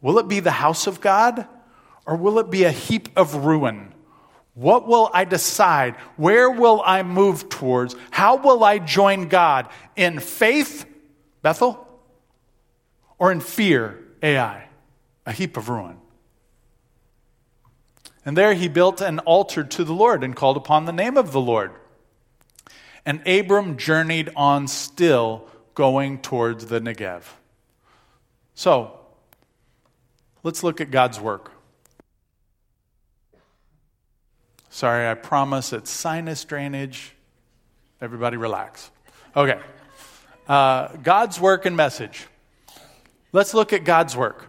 Will 0.00 0.18
it 0.18 0.28
be 0.28 0.40
the 0.40 0.50
house 0.50 0.86
of 0.86 1.00
God 1.00 1.46
or 2.06 2.16
will 2.16 2.38
it 2.38 2.50
be 2.50 2.64
a 2.64 2.70
heap 2.70 3.08
of 3.16 3.34
ruin? 3.46 3.94
What 4.54 4.86
will 4.86 5.10
I 5.12 5.24
decide? 5.24 5.96
Where 6.16 6.50
will 6.50 6.82
I 6.84 7.02
move 7.02 7.48
towards? 7.48 7.96
How 8.10 8.36
will 8.36 8.62
I 8.62 8.78
join 8.78 9.28
God? 9.28 9.68
In 9.96 10.20
faith, 10.20 10.86
Bethel, 11.42 11.84
or 13.18 13.32
in 13.32 13.40
fear, 13.40 13.98
Ai, 14.22 14.68
a 15.26 15.32
heap 15.32 15.56
of 15.56 15.68
ruin? 15.68 15.98
And 18.24 18.36
there 18.36 18.54
he 18.54 18.68
built 18.68 19.00
an 19.00 19.18
altar 19.20 19.64
to 19.64 19.84
the 19.84 19.92
Lord 19.92 20.24
and 20.24 20.34
called 20.34 20.56
upon 20.56 20.86
the 20.86 20.92
name 20.92 21.16
of 21.16 21.32
the 21.32 21.40
Lord. 21.40 21.72
And 23.04 23.26
Abram 23.26 23.76
journeyed 23.76 24.30
on 24.34 24.66
still, 24.66 25.46
going 25.74 26.18
towards 26.18 26.66
the 26.66 26.80
Negev. 26.80 27.22
So, 28.54 28.98
let's 30.42 30.62
look 30.62 30.80
at 30.80 30.90
God's 30.90 31.20
work. 31.20 31.50
Sorry, 34.70 35.08
I 35.08 35.14
promise 35.14 35.72
it's 35.72 35.90
sinus 35.90 36.44
drainage. 36.44 37.14
Everybody 38.00 38.36
relax. 38.36 38.90
Okay. 39.36 39.60
Uh, 40.48 40.88
God's 40.96 41.40
work 41.40 41.66
and 41.66 41.76
message. 41.76 42.26
Let's 43.34 43.52
look 43.52 43.72
at 43.72 43.82
God's 43.82 44.16
work. 44.16 44.46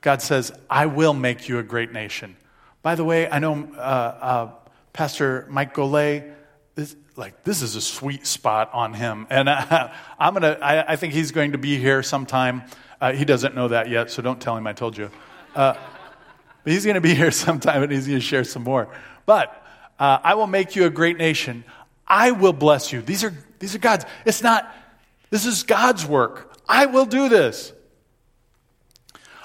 God 0.00 0.22
says, 0.22 0.52
I 0.70 0.86
will 0.86 1.12
make 1.12 1.50
you 1.50 1.58
a 1.58 1.62
great 1.62 1.92
nation. 1.92 2.34
By 2.80 2.94
the 2.94 3.04
way, 3.04 3.28
I 3.28 3.40
know 3.40 3.68
uh, 3.76 3.78
uh, 3.78 4.50
Pastor 4.94 5.46
Mike 5.50 5.74
Golay, 5.74 6.32
this, 6.76 6.96
like, 7.16 7.44
this 7.44 7.60
is 7.60 7.76
a 7.76 7.82
sweet 7.82 8.26
spot 8.26 8.70
on 8.72 8.94
him. 8.94 9.26
And 9.28 9.50
uh, 9.50 9.90
I'm 10.18 10.32
gonna, 10.32 10.56
I, 10.62 10.92
I, 10.92 10.96
think 10.96 11.12
he's 11.12 11.30
going 11.30 11.52
to 11.52 11.58
be 11.58 11.76
here 11.76 12.02
sometime. 12.02 12.62
Uh, 13.02 13.12
he 13.12 13.26
doesn't 13.26 13.54
know 13.54 13.68
that 13.68 13.90
yet, 13.90 14.10
so 14.10 14.22
don't 14.22 14.40
tell 14.40 14.56
him 14.56 14.66
I 14.66 14.72
told 14.72 14.96
you. 14.96 15.10
Uh, 15.54 15.74
but 16.64 16.72
he's 16.72 16.86
going 16.86 16.94
to 16.94 17.02
be 17.02 17.14
here 17.22 17.30
sometime 17.30 17.82
and 17.82 17.92
he's 17.92 18.06
going 18.06 18.18
to 18.18 18.24
share 18.24 18.44
some 18.44 18.64
more. 18.64 18.88
But 19.26 19.62
uh, 19.98 20.20
I 20.24 20.36
will 20.36 20.46
make 20.46 20.74
you 20.74 20.86
a 20.86 20.90
great 20.90 21.18
nation. 21.18 21.64
I 22.08 22.30
will 22.30 22.54
bless 22.54 22.94
you. 22.94 23.02
These 23.02 23.24
are, 23.24 23.34
these 23.58 23.74
are 23.74 23.78
God's. 23.78 24.06
It's 24.24 24.42
not, 24.42 24.74
this 25.28 25.44
is 25.44 25.64
God's 25.64 26.06
work. 26.06 26.49
I 26.70 26.86
will 26.86 27.04
do 27.04 27.28
this. 27.28 27.72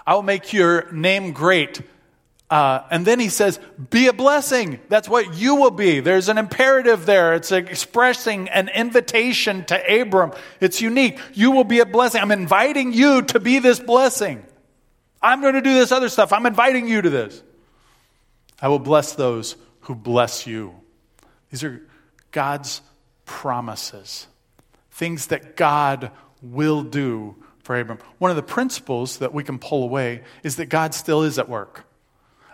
I 0.05 0.13
will 0.13 0.21
make 0.21 0.53
your 0.53 0.91
name 0.91 1.31
great. 1.31 1.81
Uh, 2.51 2.83
and 2.91 3.03
then 3.03 3.19
he 3.19 3.29
says, 3.29 3.59
Be 3.89 4.07
a 4.07 4.13
blessing. 4.13 4.79
That's 4.89 5.09
what 5.09 5.33
you 5.33 5.55
will 5.55 5.71
be. 5.71 6.01
There's 6.01 6.29
an 6.29 6.37
imperative 6.37 7.07
there. 7.07 7.33
It's 7.33 7.51
expressing 7.51 8.47
an 8.49 8.69
invitation 8.69 9.65
to 9.65 10.01
Abram. 10.01 10.33
It's 10.59 10.81
unique. 10.81 11.17
You 11.33 11.49
will 11.49 11.63
be 11.63 11.79
a 11.79 11.85
blessing. 11.87 12.21
I'm 12.21 12.31
inviting 12.31 12.93
you 12.93 13.23
to 13.23 13.39
be 13.39 13.57
this 13.57 13.79
blessing. 13.79 14.45
I'm 15.19 15.41
going 15.41 15.55
to 15.55 15.61
do 15.61 15.73
this 15.73 15.91
other 15.91 16.09
stuff. 16.09 16.31
I'm 16.31 16.45
inviting 16.45 16.87
you 16.87 17.01
to 17.01 17.09
this. 17.09 17.41
I 18.61 18.67
will 18.67 18.77
bless 18.77 19.13
those 19.13 19.55
who 19.81 19.95
bless 19.95 20.45
you. 20.45 20.75
These 21.49 21.63
are 21.63 21.81
God's 22.31 22.81
promises, 23.25 24.27
things 24.91 25.27
that 25.27 25.55
God 25.55 26.11
will 26.41 26.83
do 26.83 27.35
for 27.63 27.79
Abram. 27.79 27.99
One 28.19 28.29
of 28.29 28.37
the 28.37 28.43
principles 28.43 29.17
that 29.17 29.33
we 29.33 29.43
can 29.43 29.59
pull 29.59 29.83
away 29.83 30.23
is 30.43 30.57
that 30.57 30.67
God 30.67 30.93
still 30.93 31.23
is 31.23 31.39
at 31.39 31.49
work. 31.49 31.85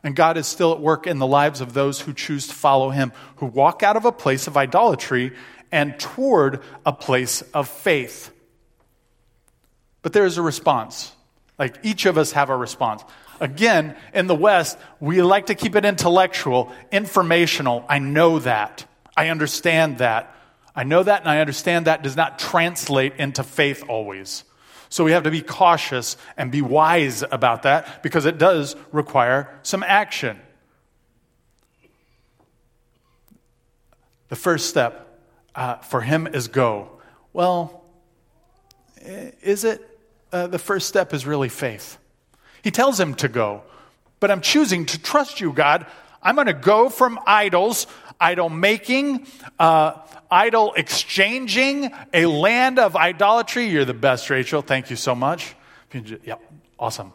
And 0.03 0.15
God 0.15 0.37
is 0.37 0.47
still 0.47 0.71
at 0.71 0.79
work 0.79 1.05
in 1.05 1.19
the 1.19 1.27
lives 1.27 1.61
of 1.61 1.73
those 1.73 2.01
who 2.01 2.13
choose 2.13 2.47
to 2.47 2.53
follow 2.53 2.89
Him, 2.89 3.11
who 3.35 3.45
walk 3.45 3.83
out 3.83 3.97
of 3.97 4.05
a 4.05 4.11
place 4.11 4.47
of 4.47 4.57
idolatry 4.57 5.33
and 5.71 5.99
toward 5.99 6.61
a 6.85 6.93
place 6.93 7.41
of 7.53 7.67
faith. 7.67 8.31
But 10.01 10.13
there 10.13 10.25
is 10.25 10.37
a 10.37 10.41
response. 10.41 11.11
Like 11.59 11.77
each 11.83 12.05
of 12.05 12.17
us 12.17 12.31
have 12.31 12.49
a 12.49 12.57
response. 12.57 13.03
Again, 13.39 13.95
in 14.13 14.27
the 14.27 14.35
West, 14.35 14.77
we 14.99 15.21
like 15.21 15.47
to 15.47 15.55
keep 15.55 15.75
it 15.75 15.85
intellectual, 15.85 16.71
informational. 16.91 17.85
I 17.87 17.99
know 17.99 18.39
that. 18.39 18.85
I 19.15 19.29
understand 19.29 19.99
that. 19.99 20.35
I 20.75 20.83
know 20.83 21.03
that 21.03 21.21
and 21.21 21.29
I 21.29 21.39
understand 21.39 21.87
that 21.87 22.03
does 22.03 22.15
not 22.15 22.39
translate 22.39 23.15
into 23.17 23.43
faith 23.43 23.83
always. 23.87 24.43
So 24.89 25.03
we 25.03 25.11
have 25.11 25.23
to 25.23 25.31
be 25.31 25.41
cautious 25.41 26.17
and 26.37 26.51
be 26.51 26.61
wise 26.61 27.23
about 27.23 27.63
that 27.63 28.03
because 28.03 28.25
it 28.25 28.37
does 28.37 28.75
require 28.91 29.57
some 29.63 29.83
action. 29.83 30.39
The 34.29 34.35
first 34.35 34.69
step 34.69 35.19
uh, 35.55 35.75
for 35.77 36.01
him 36.01 36.27
is 36.27 36.47
go. 36.47 36.89
Well, 37.33 37.83
is 39.03 39.63
it? 39.63 39.87
uh, 40.31 40.47
the 40.47 40.59
first 40.59 40.87
step 40.87 41.13
is 41.13 41.25
really 41.25 41.49
faith. 41.49 41.97
He 42.63 42.71
tells 42.71 42.99
him 42.99 43.15
to 43.15 43.27
go, 43.27 43.63
but 44.19 44.31
I'm 44.31 44.41
choosing 44.41 44.85
to 44.87 45.01
trust 45.01 45.41
you, 45.41 45.51
God. 45.51 45.85
I'm 46.21 46.35
going 46.35 46.47
to 46.47 46.53
go 46.53 46.89
from 46.89 47.19
idols, 47.25 47.87
idol 48.21 48.49
making, 48.49 49.27
uh, 49.59 49.99
idol 50.29 50.73
exchanging, 50.73 51.91
a 52.13 52.25
land 52.27 52.79
of 52.79 52.95
idolatry. 52.95 53.65
You're 53.65 53.85
the 53.85 53.93
best, 53.93 54.29
Rachel. 54.29 54.61
Thank 54.61 54.89
you 54.89 54.95
so 54.95 55.15
much. 55.15 55.55
Yep, 55.93 56.41
awesome. 56.79 57.11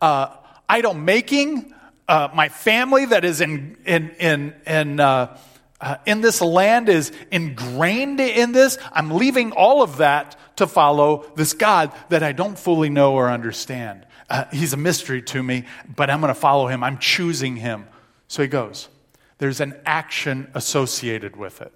Uh, 0.00 0.34
idol 0.68 0.94
making, 0.94 1.74
uh, 2.08 2.28
my 2.34 2.48
family 2.48 3.04
that 3.04 3.24
is 3.24 3.40
in 3.40 3.76
in 3.84 4.10
in 4.18 4.54
in. 4.66 5.00
Uh, 5.00 5.38
uh, 5.80 5.96
in 6.06 6.20
this 6.20 6.40
land 6.40 6.88
is 6.88 7.12
ingrained 7.30 8.18
in 8.18 8.50
this. 8.50 8.78
I'm 8.92 9.12
leaving 9.12 9.52
all 9.52 9.80
of 9.80 9.98
that 9.98 10.36
to 10.56 10.66
follow 10.66 11.30
this 11.36 11.52
God 11.52 11.92
that 12.08 12.24
I 12.24 12.32
don't 12.32 12.58
fully 12.58 12.90
know 12.90 13.14
or 13.14 13.30
understand. 13.30 14.04
Uh, 14.28 14.46
he's 14.50 14.72
a 14.72 14.76
mystery 14.76 15.22
to 15.22 15.40
me, 15.40 15.66
but 15.94 16.10
I'm 16.10 16.20
going 16.20 16.34
to 16.34 16.40
follow 16.40 16.66
him. 16.66 16.82
I'm 16.82 16.98
choosing 16.98 17.54
him. 17.54 17.86
So 18.26 18.42
he 18.42 18.48
goes. 18.48 18.88
There's 19.38 19.60
an 19.60 19.74
action 19.86 20.50
associated 20.54 21.36
with 21.36 21.62
it. 21.62 21.72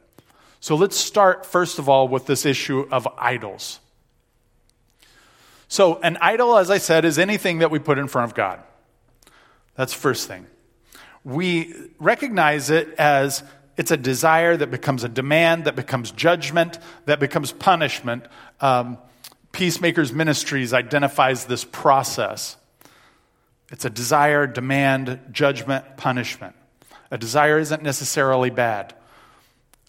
So 0.61 0.77
let's 0.77 0.97
start, 0.97 1.47
first 1.47 1.79
of 1.79 1.89
all, 1.89 2.07
with 2.07 2.27
this 2.27 2.47
issue 2.47 2.87
of 2.91 3.09
idols. 3.19 3.81
So, 5.69 5.99
an 6.03 6.19
idol, 6.21 6.59
as 6.59 6.71
I 6.71 6.79
said, 6.79 7.05
is 7.05 7.19
anything 7.19 7.61
that 7.61 7.71
we 7.71 7.79
put 7.79 7.99
in 7.99 8.07
front 8.07 8.31
of 8.31 8.35
God. 8.35 8.61
That's 9.75 9.95
first 9.95 10.29
thing. 10.29 10.47
We 11.25 11.75
recognize 11.99 12.69
it 12.69 12.95
as 12.99 13.43
it's 13.77 13.91
a 13.91 13.97
desire 13.97 14.57
that 14.57 14.71
becomes 14.71 15.03
a 15.03 15.09
demand, 15.09 15.65
that 15.65 15.77
becomes 15.77 16.11
judgment, 16.11 16.79
that 17.07 17.21
becomes 17.21 17.53
punishment. 17.53 18.27
Um, 18.61 18.99
Peacemakers 19.53 20.13
Ministries 20.13 20.73
identifies 20.73 21.47
this 21.47 21.65
process. 21.65 22.57
It's 23.71 23.85
a 23.85 23.91
desire, 23.91 24.47
demand, 24.47 25.21
judgment, 25.33 25.97
punishment. 25.97 26.55
A 27.13 27.19
desire 27.19 27.59
isn't 27.59 27.83
necessarily 27.83 28.49
bad. 28.49 28.95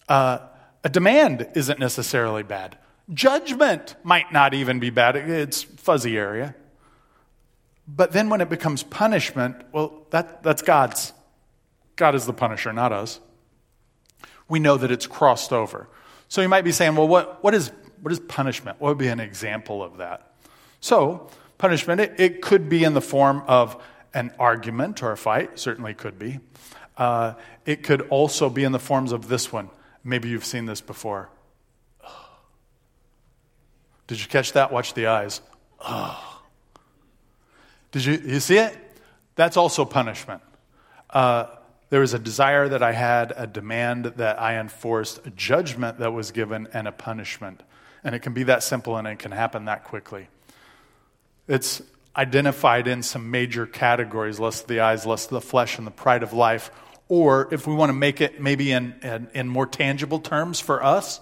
Uh, 0.08 0.40
a 0.84 0.90
demand 0.90 1.48
isn't 1.54 1.78
necessarily 1.78 2.42
bad. 2.42 2.76
Judgment 3.12 3.96
might 4.04 4.30
not 4.30 4.52
even 4.52 4.78
be 4.78 4.90
bad. 4.90 5.16
It's 5.16 5.62
fuzzy 5.62 6.18
area. 6.18 6.54
But 7.88 8.12
then 8.12 8.28
when 8.28 8.42
it 8.42 8.50
becomes 8.50 8.82
punishment, 8.82 9.56
well, 9.72 10.06
that, 10.10 10.42
that's 10.42 10.60
God's. 10.60 11.14
God 11.96 12.14
is 12.14 12.26
the 12.26 12.34
punisher, 12.34 12.74
not 12.74 12.92
us. 12.92 13.20
We 14.46 14.58
know 14.58 14.76
that 14.76 14.90
it's 14.90 15.06
crossed 15.06 15.50
over. 15.50 15.88
So 16.28 16.42
you 16.42 16.48
might 16.50 16.62
be 16.64 16.72
saying, 16.72 16.94
well, 16.94 17.08
what, 17.08 17.42
what, 17.42 17.54
is, 17.54 17.72
what 18.02 18.12
is 18.12 18.20
punishment? 18.20 18.80
What 18.82 18.90
would 18.90 18.98
be 18.98 19.08
an 19.08 19.20
example 19.20 19.82
of 19.82 19.96
that? 19.96 20.34
So, 20.80 21.30
punishment, 21.56 22.02
it, 22.02 22.14
it 22.18 22.42
could 22.42 22.68
be 22.68 22.84
in 22.84 22.92
the 22.92 23.00
form 23.00 23.42
of 23.46 23.82
an 24.12 24.34
argument 24.38 25.02
or 25.02 25.12
a 25.12 25.16
fight, 25.16 25.58
certainly 25.58 25.94
could 25.94 26.18
be. 26.18 26.40
Uh, 26.96 27.34
it 27.66 27.82
could 27.82 28.02
also 28.02 28.48
be 28.48 28.64
in 28.64 28.72
the 28.72 28.78
forms 28.78 29.12
of 29.12 29.28
this 29.28 29.52
one. 29.52 29.68
Maybe 30.04 30.28
you've 30.28 30.44
seen 30.44 30.66
this 30.66 30.80
before. 30.80 31.28
Did 34.06 34.20
you 34.20 34.28
catch 34.28 34.52
that? 34.52 34.72
Watch 34.72 34.94
the 34.94 35.06
eyes. 35.06 35.40
Did 37.92 38.04
you, 38.04 38.12
you 38.24 38.40
see 38.40 38.58
it? 38.58 38.76
That's 39.36 39.56
also 39.56 39.84
punishment. 39.84 40.42
Uh, 41.10 41.46
there 41.90 42.00
was 42.00 42.14
a 42.14 42.18
desire 42.18 42.68
that 42.68 42.82
I 42.82 42.92
had, 42.92 43.32
a 43.36 43.46
demand 43.46 44.06
that 44.16 44.40
I 44.40 44.58
enforced, 44.58 45.24
a 45.26 45.30
judgment 45.30 45.98
that 45.98 46.12
was 46.12 46.30
given, 46.32 46.68
and 46.72 46.88
a 46.88 46.92
punishment. 46.92 47.62
And 48.02 48.14
it 48.14 48.20
can 48.20 48.34
be 48.34 48.42
that 48.44 48.62
simple 48.62 48.96
and 48.96 49.06
it 49.06 49.18
can 49.18 49.32
happen 49.32 49.66
that 49.66 49.84
quickly. 49.84 50.28
It's 51.46 51.82
identified 52.16 52.86
in 52.86 53.02
some 53.02 53.30
major 53.30 53.66
categories 53.66 54.38
lust 54.38 54.62
of 54.62 54.68
the 54.68 54.80
eyes, 54.80 55.04
lust 55.04 55.26
of 55.26 55.34
the 55.34 55.40
flesh, 55.40 55.78
and 55.78 55.86
the 55.86 55.90
pride 55.90 56.22
of 56.22 56.32
life. 56.32 56.70
Or 57.08 57.48
if 57.52 57.66
we 57.66 57.74
want 57.74 57.90
to 57.90 57.94
make 57.94 58.20
it 58.20 58.40
maybe 58.40 58.72
in, 58.72 58.94
in, 59.02 59.28
in 59.34 59.48
more 59.48 59.66
tangible 59.66 60.20
terms 60.20 60.60
for 60.60 60.82
us, 60.82 61.20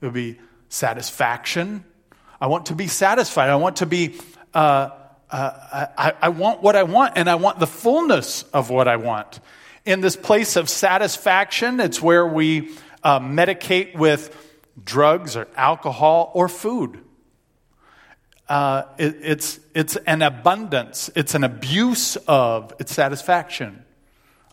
it 0.00 0.06
would 0.06 0.14
be 0.14 0.38
satisfaction. 0.68 1.84
I 2.40 2.48
want 2.48 2.66
to 2.66 2.74
be 2.74 2.88
satisfied. 2.88 3.48
I 3.48 3.56
want 3.56 3.76
to 3.76 3.86
be, 3.86 4.20
uh, 4.52 4.90
uh, 5.30 5.86
I, 5.96 6.12
I 6.20 6.28
want 6.30 6.62
what 6.62 6.76
I 6.76 6.82
want, 6.82 7.14
and 7.16 7.30
I 7.30 7.36
want 7.36 7.58
the 7.58 7.66
fullness 7.66 8.42
of 8.44 8.70
what 8.70 8.88
I 8.88 8.96
want. 8.96 9.40
In 9.84 10.00
this 10.00 10.16
place 10.16 10.56
of 10.56 10.68
satisfaction, 10.68 11.78
it's 11.80 12.02
where 12.02 12.26
we 12.26 12.70
uh, 13.02 13.20
medicate 13.20 13.94
with 13.94 14.34
drugs 14.82 15.36
or 15.36 15.46
alcohol 15.56 16.32
or 16.34 16.48
food 16.48 17.00
uh, 18.48 18.82
it, 18.98 19.16
it's, 19.22 19.60
it's 19.74 19.96
an 19.96 20.22
abundance, 20.22 21.10
it's 21.14 21.34
an 21.34 21.44
abuse 21.44 22.16
of 22.28 22.74
its 22.78 22.92
satisfaction. 22.92 23.84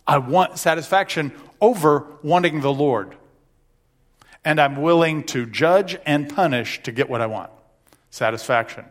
I 0.06 0.18
want 0.18 0.58
satisfaction 0.58 1.32
over 1.60 2.06
wanting 2.22 2.60
the 2.60 2.72
Lord. 2.72 3.14
And 4.44 4.60
I'm 4.60 4.82
willing 4.82 5.22
to 5.24 5.46
judge 5.46 5.96
and 6.04 6.28
punish 6.28 6.82
to 6.82 6.92
get 6.92 7.08
what 7.08 7.20
I 7.20 7.26
want 7.26 7.50
satisfaction. 8.10 8.84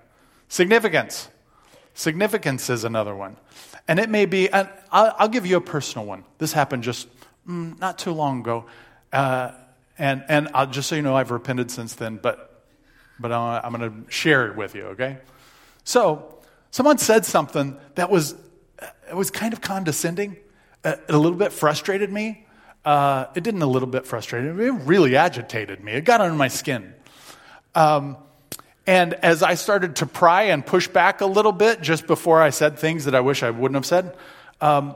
Significance. 0.47 1.29
Significance 1.93 2.69
is 2.69 2.83
another 2.83 3.15
one. 3.15 3.37
And 3.87 3.99
it 3.99 4.09
may 4.09 4.25
be, 4.25 4.51
I'll, 4.51 4.69
I'll 4.91 5.27
give 5.27 5.45
you 5.45 5.57
a 5.57 5.61
personal 5.61 6.07
one. 6.07 6.23
This 6.37 6.53
happened 6.53 6.83
just 6.83 7.07
mm, 7.47 7.77
not 7.79 7.99
too 7.99 8.13
long 8.13 8.39
ago. 8.39 8.65
Uh, 9.11 9.51
and 9.97 10.23
and 10.27 10.49
I'll, 10.53 10.67
just 10.67 10.89
so 10.89 10.95
you 10.95 11.01
know, 11.01 11.15
I've 11.15 11.31
repented 11.31 11.69
since 11.69 11.93
then, 11.93 12.17
but 12.17 12.50
but 13.21 13.31
I'm 13.31 13.73
going 13.73 14.05
to 14.05 14.11
share 14.11 14.47
it 14.47 14.55
with 14.55 14.75
you, 14.75 14.83
okay? 14.87 15.19
So, 15.83 16.39
someone 16.71 16.97
said 16.97 17.25
something 17.25 17.77
that 17.95 18.09
was, 18.09 18.35
it 19.09 19.15
was 19.15 19.31
kind 19.31 19.53
of 19.53 19.61
condescending. 19.61 20.37
It 20.83 20.99
a 21.09 21.17
little 21.17 21.37
bit 21.37 21.51
frustrated 21.51 22.11
me. 22.11 22.45
Uh, 22.83 23.25
it 23.35 23.43
didn't 23.43 23.61
a 23.61 23.67
little 23.67 23.87
bit 23.87 24.05
frustrate 24.05 24.43
me. 24.43 24.65
It 24.65 24.71
really 24.71 25.15
agitated 25.15 25.83
me. 25.83 25.93
It 25.93 26.05
got 26.05 26.19
under 26.19 26.35
my 26.35 26.47
skin. 26.47 26.93
Um, 27.75 28.17
and 28.87 29.13
as 29.13 29.43
I 29.43 29.53
started 29.53 29.97
to 29.97 30.07
pry 30.07 30.43
and 30.43 30.65
push 30.65 30.87
back 30.87 31.21
a 31.21 31.27
little 31.27 31.51
bit 31.51 31.81
just 31.81 32.07
before 32.07 32.41
I 32.41 32.49
said 32.49 32.79
things 32.79 33.05
that 33.05 33.13
I 33.13 33.19
wish 33.19 33.43
I 33.43 33.51
wouldn't 33.51 33.75
have 33.75 33.85
said, 33.85 34.17
um, 34.59 34.95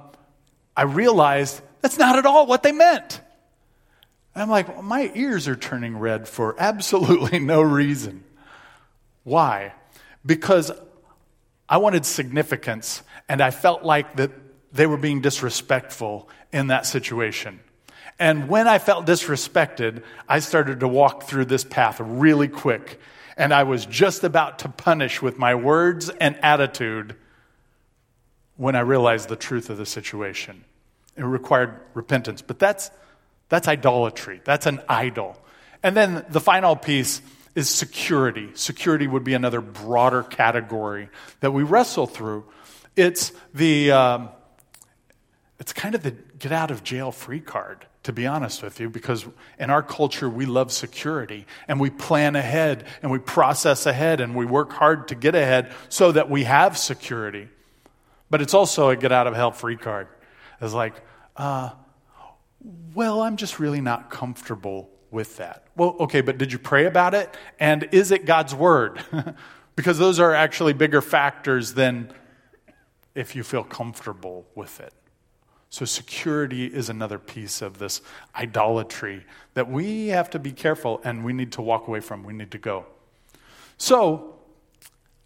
I 0.75 0.83
realized 0.83 1.61
that's 1.81 1.99
not 1.99 2.17
at 2.17 2.25
all 2.25 2.47
what 2.47 2.63
they 2.63 2.71
meant. 2.71 3.21
And 4.35 4.43
I'm 4.43 4.49
like, 4.49 4.67
well, 4.67 4.81
my 4.81 5.11
ears 5.15 5.47
are 5.47 5.55
turning 5.55 5.97
red 5.97 6.27
for 6.27 6.55
absolutely 6.59 7.39
no 7.39 7.61
reason. 7.61 8.23
Why? 9.23 9.73
Because 10.25 10.71
I 11.67 11.77
wanted 11.77 12.05
significance, 12.05 13.01
and 13.27 13.41
I 13.41 13.49
felt 13.49 13.83
like 13.83 14.17
that 14.17 14.31
they 14.73 14.85
were 14.85 14.97
being 14.97 15.21
disrespectful 15.21 16.29
in 16.51 16.67
that 16.67 16.85
situation. 16.85 17.61
And 18.19 18.49
when 18.49 18.67
I 18.67 18.77
felt 18.77 19.05
disrespected, 19.05 20.03
I 20.27 20.39
started 20.39 20.81
to 20.81 20.87
walk 20.87 21.23
through 21.23 21.45
this 21.45 21.63
path 21.63 21.99
really 21.99 22.47
quick. 22.47 22.99
And 23.37 23.53
I 23.53 23.63
was 23.63 23.85
just 23.85 24.23
about 24.23 24.59
to 24.59 24.69
punish 24.69 25.21
with 25.21 25.37
my 25.37 25.55
words 25.55 26.09
and 26.09 26.37
attitude 26.43 27.15
when 28.57 28.75
I 28.75 28.81
realized 28.81 29.27
the 29.27 29.35
truth 29.35 29.69
of 29.69 29.77
the 29.77 29.85
situation. 29.85 30.63
It 31.17 31.23
required 31.23 31.79
repentance. 31.93 32.41
But 32.41 32.59
that's 32.59 32.91
that's 33.49 33.67
idolatry. 33.67 34.41
That's 34.43 34.65
an 34.65 34.81
idol. 34.89 35.37
And 35.83 35.95
then 35.95 36.25
the 36.29 36.41
final 36.41 36.75
piece 36.75 37.21
is 37.53 37.69
security. 37.69 38.49
Security 38.53 39.07
would 39.07 39.23
be 39.23 39.33
another 39.33 39.61
broader 39.61 40.23
category 40.23 41.09
that 41.39 41.51
we 41.51 41.63
wrestle 41.63 42.07
through. 42.07 42.45
It's 42.95 43.31
the, 43.53 43.91
um, 43.91 44.29
it's 45.59 45.73
kind 45.73 45.95
of 45.95 46.03
the 46.03 46.11
get 46.39 46.51
out 46.51 46.71
of 46.71 46.83
jail 46.83 47.11
free 47.11 47.39
card, 47.39 47.85
to 48.03 48.11
be 48.11 48.27
honest 48.27 48.61
with 48.61 48.79
you, 48.79 48.89
because 48.89 49.25
in 49.57 49.69
our 49.69 49.81
culture 49.81 50.29
we 50.29 50.45
love 50.45 50.71
security 50.71 51.45
and 51.67 51.79
we 51.79 51.89
plan 51.89 52.35
ahead 52.35 52.85
and 53.01 53.11
we 53.11 53.19
process 53.19 53.85
ahead 53.85 54.19
and 54.19 54.35
we 54.35 54.45
work 54.45 54.71
hard 54.73 55.07
to 55.09 55.15
get 55.15 55.33
ahead 55.33 55.71
so 55.87 56.11
that 56.11 56.29
we 56.29 56.43
have 56.43 56.77
security. 56.77 57.47
But 58.29 58.41
it's 58.41 58.53
also 58.53 58.89
a 58.89 58.95
get 58.95 59.11
out 59.11 59.27
of 59.27 59.35
hell 59.35 59.51
free 59.51 59.77
card. 59.77 60.07
It's 60.59 60.73
like, 60.73 60.95
uh, 61.37 61.69
well, 62.93 63.21
I'm 63.21 63.37
just 63.37 63.59
really 63.59 63.81
not 63.81 64.09
comfortable 64.09 64.89
with 65.11 65.37
that. 65.37 65.67
Well, 65.75 65.95
okay, 66.01 66.21
but 66.21 66.37
did 66.37 66.51
you 66.51 66.59
pray 66.59 66.85
about 66.85 67.13
it? 67.13 67.35
And 67.59 67.87
is 67.91 68.11
it 68.11 68.25
God's 68.25 68.55
word? 68.55 69.03
because 69.75 69.97
those 69.97 70.19
are 70.19 70.33
actually 70.33 70.73
bigger 70.73 71.01
factors 71.01 71.73
than 71.73 72.11
if 73.13 73.35
you 73.35 73.43
feel 73.43 73.63
comfortable 73.63 74.45
with 74.55 74.79
it. 74.79 74.93
So, 75.69 75.83
security 75.83 76.67
is 76.67 76.89
another 76.89 77.19
piece 77.19 77.61
of 77.61 77.79
this 77.79 78.01
idolatry 78.35 79.25
that 79.55 79.69
we 79.69 80.07
have 80.07 80.29
to 80.29 80.39
be 80.39 80.51
careful 80.51 81.01
and 81.03 81.25
we 81.25 81.33
need 81.33 81.51
to 81.53 81.61
walk 81.61 81.87
away 81.87 81.99
from. 81.99 82.23
We 82.23 82.33
need 82.33 82.51
to 82.51 82.57
go. 82.57 82.85
So, 83.77 84.35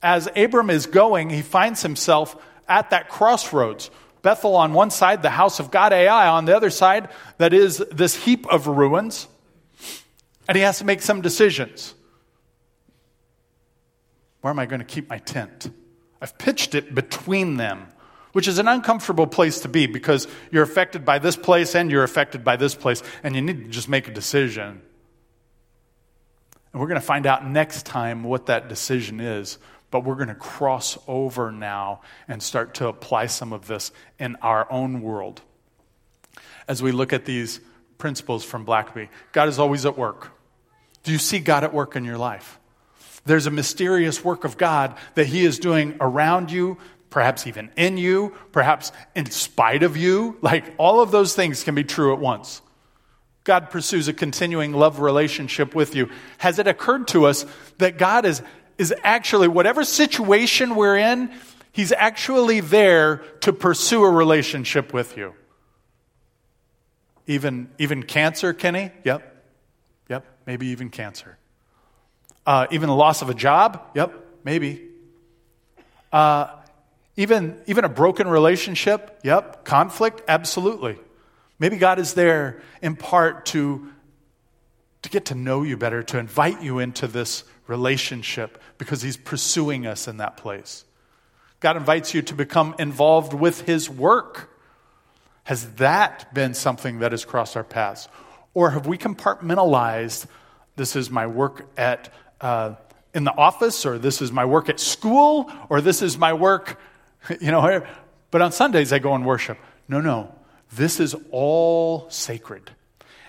as 0.02 0.28
Abram 0.36 0.70
is 0.70 0.88
going, 0.88 1.30
he 1.30 1.42
finds 1.42 1.84
himself 1.84 2.36
at 2.68 2.90
that 2.90 3.10
crossroads 3.10 3.92
Bethel 4.22 4.56
on 4.56 4.74
one 4.74 4.92
side, 4.92 5.22
the 5.22 5.30
house 5.30 5.60
of 5.60 5.72
God, 5.72 5.94
Ai 5.94 6.28
on 6.28 6.46
the 6.46 6.56
other 6.56 6.70
side, 6.70 7.10
that 7.38 7.54
is 7.54 7.78
this 7.92 8.16
heap 8.16 8.46
of 8.48 8.68
ruins. 8.68 9.28
And 10.48 10.56
he 10.56 10.64
has 10.64 10.80
to 10.80 10.86
make 10.86 11.02
some 11.02 11.22
decisions. 11.22 11.94
Where 14.42 14.52
am 14.52 14.60
I 14.60 14.66
going 14.66 14.80
to 14.80 14.86
keep 14.86 15.10
my 15.10 15.20
tent? 15.20 15.72
I've 16.22 16.38
pitched 16.38 16.76
it 16.76 16.96
between 16.96 17.58
them, 17.58 17.88
which 18.34 18.48
is 18.48 18.58
an 18.58 18.68
uncomfortable 18.68 19.28
place 19.28 19.62
to 19.62 19.70
be 19.70 19.86
because 19.86 20.28
you're 20.52 20.64
affected 20.64 21.06
by 21.06 21.20
this 21.20 21.36
place 21.36 21.76
and 21.76 21.92
you're 21.92 22.04
affected 22.04 22.44
by 22.44 22.56
this 22.56 22.76
place, 22.76 23.04
and 23.24 23.36
you 23.36 23.42
need 23.42 23.66
to 23.66 23.70
just 23.70 23.90
make 23.90 24.08
a 24.08 24.12
decision. 24.12 24.82
And 26.72 26.82
we're 26.82 26.88
going 26.88 27.00
to 27.00 27.06
find 27.06 27.26
out 27.26 27.48
next 27.48 27.86
time 27.86 28.24
what 28.24 28.48
that 28.48 28.70
decision 28.70 29.20
is 29.20 29.58
but 29.92 30.04
we're 30.04 30.16
going 30.16 30.28
to 30.28 30.36
cross 30.36 30.98
over 31.08 31.52
now 31.52 32.02
and 32.28 32.42
start 32.42 32.76
to 32.76 32.88
apply 32.88 33.26
some 33.26 33.54
of 33.54 33.68
this 33.68 33.92
in 34.20 34.36
our 34.38 34.72
own 34.72 35.02
world. 35.02 35.42
As 36.68 36.84
we 36.84 36.92
look 36.92 37.14
at 37.14 37.26
these 37.26 37.60
principles 37.98 38.44
from 38.44 38.66
Blackaby, 38.66 39.10
God 39.32 39.50
is 39.50 39.60
always 39.60 39.86
at 39.86 39.98
work. 39.98 40.32
Do 41.04 41.12
you 41.12 41.18
see 41.18 41.40
God 41.40 41.64
at 41.64 41.74
work 41.74 41.96
in 41.96 42.04
your 42.04 42.18
life? 42.18 42.60
There's 43.26 43.48
a 43.48 43.52
mysterious 43.52 44.24
work 44.24 44.44
of 44.44 44.58
God 44.58 44.98
that 45.16 45.28
He 45.28 45.46
is 45.46 45.60
doing 45.60 45.98
around 46.00 46.52
you, 46.52 46.78
perhaps 47.10 47.48
even 47.48 47.72
in 47.76 47.98
you, 47.98 48.36
perhaps 48.52 48.92
in 49.16 49.30
spite 49.30 49.84
of 49.84 49.98
you. 49.98 50.38
Like 50.42 50.74
all 50.78 51.02
of 51.02 51.12
those 51.12 51.36
things 51.36 51.64
can 51.64 51.76
be 51.76 51.84
true 51.84 52.14
at 52.14 52.20
once. 52.20 52.62
God 53.44 53.72
pursues 53.72 54.08
a 54.08 54.14
continuing 54.14 54.74
love 54.74 55.00
relationship 55.00 55.74
with 55.74 55.96
you. 55.96 56.10
Has 56.38 56.60
it 56.60 56.68
occurred 56.68 57.08
to 57.10 57.26
us 57.26 57.46
that 57.80 57.98
God 57.98 58.26
is 58.26 58.44
is 58.80 58.92
actually, 59.04 59.48
whatever 59.48 59.84
situation 59.84 60.74
we're 60.74 60.98
in, 60.98 61.32
He's 61.72 61.92
actually 61.92 62.62
there 62.62 63.18
to 63.42 63.54
pursue 63.54 64.04
a 64.04 64.10
relationship 64.10 64.92
with 64.92 65.16
you. 65.16 65.36
Even, 67.28 67.70
even 67.78 68.02
cancer, 68.04 68.54
Kenny? 68.54 68.92
Yep. 69.04 69.46
Yep. 70.10 70.26
Maybe 70.48 70.68
even 70.68 70.90
cancer. 70.90 71.38
Uh, 72.46 72.66
even 72.72 72.90
the 72.90 72.96
loss 72.96 73.22
of 73.22 73.30
a 73.30 73.36
job? 73.36 73.82
Yep. 73.94 74.14
Maybe. 74.44 74.90
Uh, 76.12 76.48
Even, 77.16 77.62
even 77.68 77.84
a 77.84 77.90
broken 77.90 78.28
relationship, 78.28 79.20
yep. 79.24 79.66
Conflict, 79.66 80.22
absolutely. 80.28 80.98
Maybe 81.60 81.78
God 81.78 82.00
is 82.00 82.14
there 82.14 82.62
in 82.82 82.96
part 82.96 83.46
to, 83.48 83.92
to 85.02 85.10
get 85.10 85.26
to 85.26 85.36
know 85.36 85.64
you 85.64 85.76
better, 85.76 86.02
to 86.04 86.18
invite 86.18 86.62
you 86.64 86.80
into 86.80 87.08
this 87.08 87.44
relationship 87.70 88.62
because 88.78 89.02
He's 89.02 89.16
pursuing 89.16 89.86
us 89.86 90.08
in 90.08 90.18
that 90.18 90.36
place. 90.36 90.84
God 91.60 91.78
invites 91.78 92.14
you 92.14 92.22
to 92.24 92.34
become 92.34 92.76
involved 92.80 93.34
with 93.34 93.62
His 93.62 93.90
work. 93.90 94.50
Has 95.44 95.74
that 95.76 96.34
been 96.34 96.54
something 96.54 97.00
that 97.00 97.12
has 97.12 97.24
crossed 97.24 97.56
our 97.56 97.64
paths? 97.64 98.10
Or 98.54 98.72
have 98.72 98.88
we 98.88 98.98
compartmentalized 98.98 100.26
this 100.76 100.96
is 100.96 101.10
my 101.10 101.28
work 101.28 101.70
at, 101.78 102.12
uh, 102.42 102.76
in 103.14 103.24
the 103.24 103.36
office, 103.36 103.86
or 103.86 103.98
this 103.98 104.22
is 104.22 104.32
my 104.32 104.46
work 104.46 104.70
at 104.70 104.80
school, 104.80 105.52
or 105.70 105.82
this 105.82 106.02
is 106.02 106.18
my 106.18 106.34
work, 106.34 106.80
you 107.42 107.52
know, 107.52 107.86
but 108.32 108.42
on 108.42 108.52
Sundays 108.52 108.92
I 108.92 109.00
go 109.00 109.14
and 109.14 109.26
worship. 109.26 109.58
No, 109.88 110.02
no. 110.02 110.34
This 110.72 111.00
is 111.00 111.16
all 111.32 112.10
sacred. 112.10 112.72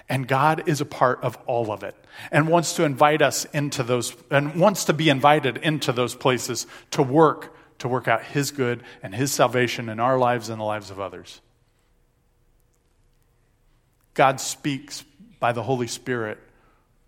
And 0.09 0.26
God 0.26 0.68
is 0.68 0.81
a 0.81 0.85
part 0.85 1.22
of 1.22 1.37
all 1.46 1.72
of 1.72 1.83
it 1.83 1.94
and 2.31 2.49
wants 2.49 2.75
to 2.75 2.85
invite 2.85 3.23
us 3.23 3.44
into 3.46 3.83
those, 3.83 4.14
and 4.31 4.55
wants 4.55 4.85
to 4.85 4.92
be 4.92 5.09
invited 5.09 5.57
into 5.59 5.92
those 5.92 6.14
places 6.14 6.66
to 6.92 7.03
work, 7.03 7.55
to 7.79 7.88
work 7.88 8.09
out 8.09 8.23
His 8.23 8.51
good 8.51 8.83
and 9.03 9.14
His 9.14 9.33
salvation 9.33 9.88
in 9.88 10.01
our 10.01 10.18
lives 10.18 10.49
and 10.49 10.61
the 10.61 10.64
lives 10.64 10.90
of 10.90 11.01
others. 11.01 11.40
God 14.14 14.40
speaks 14.40 15.05
by 15.38 15.53
the 15.53 15.62
Holy 15.62 15.87
Spirit 15.87 16.38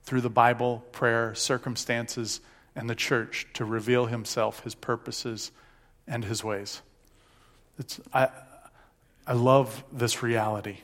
through 0.05 0.23
the 0.23 0.31
Bible, 0.31 0.85
prayer, 0.93 1.35
circumstances, 1.35 2.41
and 2.75 2.89
the 2.89 2.95
church 2.95 3.47
to 3.55 3.65
reveal 3.65 4.07
Himself, 4.07 4.65
His 4.65 4.75
purposes, 4.75 5.53
and 6.07 6.25
His 6.25 6.43
ways. 6.43 6.83
It's, 7.79 8.01
I, 8.13 8.29
I 9.27 9.35
love 9.35 9.85
this 9.93 10.23
reality. 10.23 10.79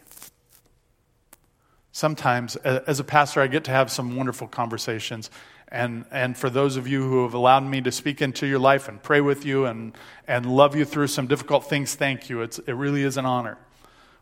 Sometimes, 1.98 2.54
as 2.54 3.00
a 3.00 3.02
pastor, 3.02 3.40
I 3.40 3.48
get 3.48 3.64
to 3.64 3.72
have 3.72 3.90
some 3.90 4.14
wonderful 4.14 4.46
conversations. 4.46 5.32
And, 5.66 6.04
and 6.12 6.38
for 6.38 6.48
those 6.48 6.76
of 6.76 6.87
you 6.87 7.02
who 7.02 7.24
have 7.24 7.34
allowed 7.34 7.64
me 7.64 7.80
to 7.80 7.90
speak 7.90 8.22
into 8.22 8.46
your 8.46 8.61
life 8.61 8.87
and 8.87 9.02
pray 9.02 9.20
with 9.20 9.44
you 9.44 9.64
and, 9.64 9.98
and 10.28 10.46
love 10.46 10.76
you 10.76 10.84
through 10.84 11.08
some 11.08 11.26
difficult 11.26 11.68
things, 11.68 11.96
thank 11.96 12.30
you. 12.30 12.40
It's, 12.40 12.61
it 12.61 12.74
really 12.74 13.02
is 13.02 13.16
an 13.16 13.26
honor. 13.26 13.58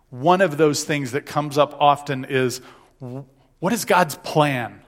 One 0.09 0.41
of 0.41 0.57
those 0.57 0.85
things 0.85 1.13
that 1.13 1.27
comes 1.27 1.59
up 1.59 1.77
often 1.79 2.25
is 2.25 2.63
what 2.99 3.75
is 3.75 3.85
God's 3.85 4.15
plan? 4.15 4.81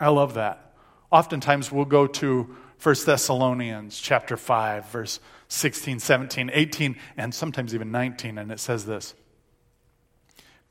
I 0.00 0.08
love 0.08 0.34
that. 0.34 0.74
Oftentimes 1.12 1.70
we'll 1.70 1.84
go 1.84 2.08
to 2.08 2.56
1 2.82 2.96
Thessalonians 3.06 4.00
chapter 4.00 4.36
5, 4.36 4.88
verse 4.88 5.20
16, 5.46 6.00
17, 6.00 6.50
18, 6.52 6.96
and 7.16 7.32
sometimes 7.32 7.76
even 7.76 7.92
19, 7.92 8.38
and 8.38 8.50
it 8.50 8.58
says 8.58 8.86
this 8.86 9.14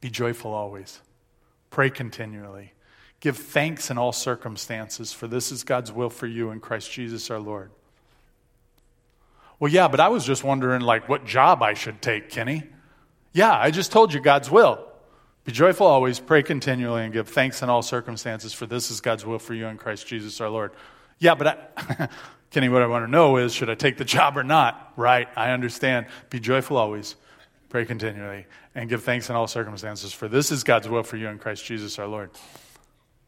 Be 0.01 0.09
joyful 0.09 0.51
always, 0.51 0.99
pray 1.69 1.89
continually, 1.89 2.73
give 3.19 3.37
thanks 3.37 3.89
in 3.89 3.97
all 3.97 4.11
circumstances, 4.11 5.13
for 5.13 5.27
this 5.27 5.51
is 5.51 5.63
God's 5.63 5.91
will 5.91 6.09
for 6.09 6.27
you 6.27 6.51
in 6.51 6.59
Christ 6.59 6.91
Jesus 6.91 7.29
our 7.29 7.39
Lord. 7.39 7.71
Well, 9.59 9.71
yeah, 9.71 9.87
but 9.87 9.99
I 9.99 10.09
was 10.09 10.25
just 10.25 10.43
wondering, 10.43 10.81
like, 10.81 11.07
what 11.07 11.25
job 11.25 11.63
I 11.63 11.73
should 11.73 12.01
take, 12.01 12.29
Kenny. 12.29 12.63
Yeah, 13.31 13.57
I 13.57 13.71
just 13.71 13.91
told 13.91 14.13
you 14.13 14.19
God's 14.19 14.51
will. 14.51 14.85
Be 15.45 15.51
joyful 15.51 15.85
always, 15.85 16.19
pray 16.19 16.43
continually, 16.43 17.03
and 17.03 17.13
give 17.13 17.29
thanks 17.29 17.61
in 17.61 17.69
all 17.69 17.81
circumstances, 17.81 18.53
for 18.53 18.65
this 18.65 18.89
is 18.89 18.99
God's 18.99 19.25
will 19.25 19.39
for 19.39 19.53
you 19.53 19.67
in 19.67 19.77
Christ 19.77 20.07
Jesus 20.07 20.41
our 20.41 20.49
Lord. 20.49 20.71
Yeah, 21.19 21.35
but 21.35 21.47
I, 21.77 22.09
Kenny, 22.51 22.67
what 22.67 22.81
I 22.81 22.87
want 22.87 23.05
to 23.05 23.11
know 23.11 23.37
is 23.37 23.53
should 23.53 23.69
I 23.69 23.75
take 23.75 23.97
the 23.97 24.05
job 24.05 24.37
or 24.37 24.43
not? 24.43 24.93
Right, 24.95 25.27
I 25.35 25.51
understand. 25.51 26.07
Be 26.29 26.39
joyful 26.39 26.77
always, 26.77 27.15
pray 27.75 27.83
continually, 27.83 28.45
and 28.73 28.87
give 28.87 29.03
thanks 29.03 29.29
in 29.29 29.35
all 29.35 29.47
circumstances, 29.47 30.13
for 30.13 30.29
this 30.29 30.49
is 30.49 30.63
God's 30.63 30.87
will 30.87 31.03
for 31.03 31.17
you 31.17 31.27
in 31.27 31.37
Christ 31.37 31.65
Jesus 31.65 31.99
our 31.99 32.07
Lord. 32.07 32.29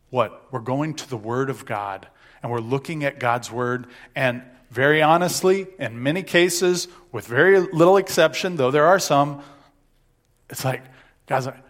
What? 0.09 0.41
We're 0.53 0.61
going 0.61 0.93
to 0.93 1.09
the 1.09 1.17
Word 1.17 1.49
of 1.49 1.65
God, 1.65 2.07
and 2.41 2.49
we're 2.49 2.61
looking 2.61 3.03
at 3.03 3.19
God's 3.19 3.51
Word, 3.51 3.87
and 4.15 4.41
very 4.71 5.01
honestly, 5.01 5.67
in 5.79 6.01
many 6.01 6.23
cases, 6.23 6.87
with 7.11 7.27
very 7.27 7.59
little 7.59 7.97
exception, 7.97 8.55
though 8.55 8.71
there 8.71 8.85
are 8.85 8.99
some, 8.99 9.41
it's 10.49 10.63
like, 10.63 10.81
God's 11.25 11.47
like, 11.47 11.61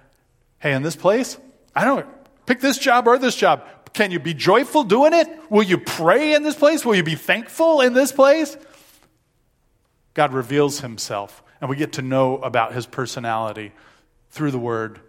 Hey, 0.60 0.74
in 0.74 0.84
this 0.84 0.96
place, 0.96 1.40
I 1.76 1.84
don't 1.84 2.06
pick 2.46 2.60
this 2.60 2.78
job 2.78 3.08
or 3.08 3.18
this 3.18 3.36
job. 3.36 3.68
Can 3.94 4.12
you 4.12 4.20
be 4.20 4.36
joyful 4.36 4.84
doing 4.84 5.14
it? 5.14 5.28
Will 5.50 5.64
you 5.64 5.80
pray 5.80 6.36
in 6.36 6.44
this 6.44 6.56
place? 6.56 6.86
Will 6.86 6.94
you 6.94 7.02
be 7.02 7.16
thankful 7.16 7.82
in 7.82 7.94
this 7.94 8.12
place? 8.12 8.56
God 10.14 10.32
reveals 10.32 10.82
himself, 10.82 11.42
and 11.60 11.70
we 11.70 11.76
get 11.76 11.94
to 11.94 12.02
know 12.02 12.38
about 12.38 12.74
his 12.74 12.86
personality 12.86 13.72
through 14.30 14.52
the 14.52 14.60
word, 14.60 15.00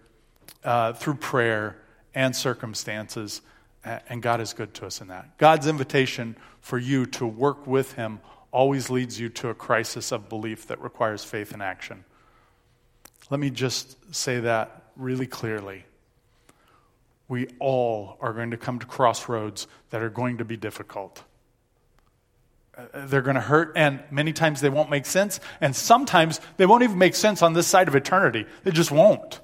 uh, 0.65 0.93
through 0.93 1.15
prayer 1.15 1.77
and 2.15 2.35
circumstances. 2.35 3.41
And 3.85 4.23
God 4.23 4.41
is 4.41 4.53
good 4.53 4.75
to 4.75 4.87
us 4.87 5.01
in 5.01 5.09
that. 5.09 5.39
God's 5.39 5.67
invitation 5.67 6.37
for 6.61 6.79
you 6.79 7.07
to 7.07 7.27
work 7.27 7.67
with 7.67 7.93
him 7.93 8.21
always 8.51 8.91
leads 8.91 9.21
you 9.21 9.29
to 9.29 9.49
a 9.49 9.55
crisis 9.55 10.13
of 10.13 10.29
belief 10.29 10.67
that 10.67 10.81
requires 10.81 11.25
faith 11.25 11.53
and 11.53 11.63
action. 11.63 12.05
Let 13.31 13.41
me 13.41 13.51
just 13.51 14.15
say 14.15 14.41
that 14.41 14.91
really 14.97 15.27
clearly. 15.27 15.85
We 17.29 17.49
all 17.59 18.17
are 18.21 18.33
going 18.33 18.51
to 18.53 18.57
come 18.57 18.79
to 18.79 18.87
crossroads 18.87 19.67
that 19.91 20.03
are 20.03 20.09
going 20.09 20.39
to 20.39 20.45
be 20.45 20.57
difficult. 20.57 21.23
Uh, 22.79 23.07
they're 23.07 23.23
going 23.23 23.35
to 23.35 23.41
hurt, 23.41 23.73
and 23.75 24.03
many 24.11 24.33
times 24.33 24.61
they 24.61 24.69
won't 24.69 24.89
make 24.89 25.05
sense, 25.05 25.41
and 25.61 25.75
sometimes 25.75 26.41
they 26.59 26.67
won't 26.67 26.85
even 26.85 26.97
make 26.97 27.17
sense 27.17 27.43
on 27.43 27.53
this 27.53 27.67
side 27.67 27.89
of 27.89 27.97
eternity. 27.97 28.47
They 28.63 28.71
just 28.71 28.93
won't. 28.93 29.41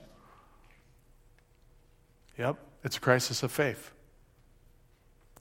Yep, 2.38 2.56
it's 2.84 2.96
a 2.96 3.00
crisis 3.00 3.42
of 3.42 3.50
faith. 3.50 3.90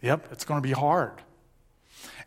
Yep, 0.02 0.30
it's 0.32 0.44
going 0.44 0.62
to 0.62 0.68
be 0.68 0.74
hard. 0.74 1.22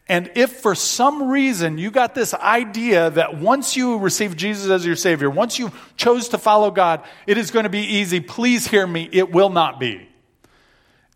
And 0.09 0.31
if 0.37 0.52
for 0.52 0.76
some 0.76 1.29
reason 1.29 1.79
you 1.79 1.90
got 1.90 2.14
this 2.14 2.33
idea 2.33 3.11
that 3.11 3.38
once 3.38 3.76
you 3.76 3.98
receive 3.98 4.37
Jesus 4.37 4.70
as 4.70 4.87
your 4.87 4.94
Savior, 4.94 5.29
once 5.29 5.59
you 5.59 5.72
chose 5.96 6.29
to 6.29 6.38
follow 6.38 6.70
God, 6.70 7.02
it 7.26 7.38
is 7.38 7.50
going 7.50 7.64
to 7.64 7.70
be 7.70 7.81
easy, 7.81 8.20
please 8.20 8.68
hear 8.68 8.87
me, 8.87 9.09
it 9.11 9.33
will 9.33 9.50
not 9.50 9.81
be. 9.81 10.09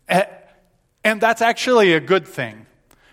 And 0.09 1.21
that's 1.21 1.41
actually 1.41 1.93
a 1.93 2.01
good 2.01 2.27
thing 2.27 2.65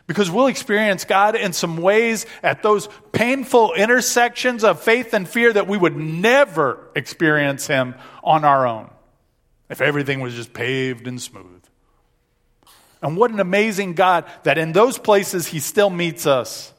because 0.08 0.30
we'll 0.30 0.46
experience 0.46 1.04
God 1.04 1.36
in 1.36 1.52
some 1.52 1.76
ways 1.76 2.26
at 2.42 2.62
those 2.62 2.88
painful 3.12 3.74
intersections 3.74 4.64
of 4.64 4.80
faith 4.82 5.12
and 5.12 5.28
fear 5.28 5.52
that 5.52 5.68
we 5.68 5.76
would 5.76 5.96
never 5.96 6.88
experience 6.96 7.68
Him 7.68 7.94
on 8.24 8.44
our 8.44 8.66
own 8.66 8.90
if 9.68 9.82
everything 9.82 10.20
was 10.20 10.34
just 10.34 10.52
paved 10.54 11.06
and 11.06 11.20
smooth. 11.20 11.62
And 13.02 13.18
what 13.18 13.30
an 13.30 13.38
amazing 13.38 13.92
God 13.92 14.24
that 14.44 14.56
in 14.56 14.72
those 14.72 14.98
places 14.98 15.46
He 15.46 15.60
still 15.60 15.90
meets 15.90 16.26
us. 16.26 16.72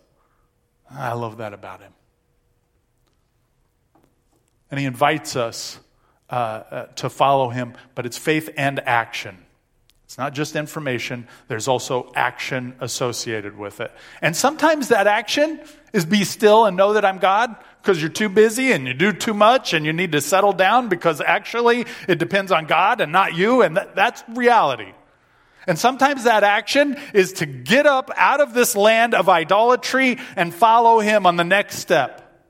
I 0.89 1.13
love 1.13 1.37
that 1.37 1.53
about 1.53 1.81
Him. 1.81 1.93
And 4.71 4.79
He 4.79 4.87
invites 4.87 5.35
us 5.35 5.79
uh, 6.31 6.33
uh, 6.33 6.85
to 6.95 7.11
follow 7.11 7.49
Him, 7.49 7.75
but 7.93 8.07
it's 8.07 8.17
faith 8.17 8.49
and 8.57 8.79
action. 8.79 9.37
It's 10.09 10.17
not 10.17 10.33
just 10.33 10.55
information, 10.55 11.27
there's 11.49 11.67
also 11.67 12.11
action 12.15 12.73
associated 12.79 13.55
with 13.55 13.79
it. 13.79 13.91
And 14.23 14.35
sometimes 14.35 14.87
that 14.87 15.05
action 15.05 15.59
is 15.93 16.03
be 16.03 16.23
still 16.23 16.65
and 16.65 16.75
know 16.75 16.93
that 16.93 17.05
I'm 17.05 17.19
God 17.19 17.55
because 17.79 18.01
you're 18.01 18.09
too 18.09 18.27
busy 18.27 18.71
and 18.71 18.87
you 18.87 18.95
do 18.95 19.13
too 19.13 19.35
much 19.35 19.71
and 19.71 19.85
you 19.85 19.93
need 19.93 20.13
to 20.13 20.21
settle 20.21 20.51
down 20.51 20.89
because 20.89 21.21
actually 21.21 21.85
it 22.07 22.17
depends 22.17 22.51
on 22.51 22.65
God 22.65 23.01
and 23.01 23.11
not 23.11 23.35
you, 23.35 23.61
and 23.61 23.77
that, 23.77 23.95
that's 23.95 24.23
reality. 24.29 24.93
And 25.67 25.77
sometimes 25.77 26.23
that 26.23 26.43
action 26.43 26.97
is 27.13 27.33
to 27.33 27.45
get 27.45 27.85
up 27.85 28.09
out 28.15 28.41
of 28.41 28.55
this 28.55 28.75
land 28.75 29.13
of 29.13 29.29
idolatry 29.29 30.17
and 30.35 30.51
follow 30.51 31.01
Him 31.01 31.27
on 31.27 31.35
the 31.35 31.43
next 31.43 31.77
step. 31.77 32.49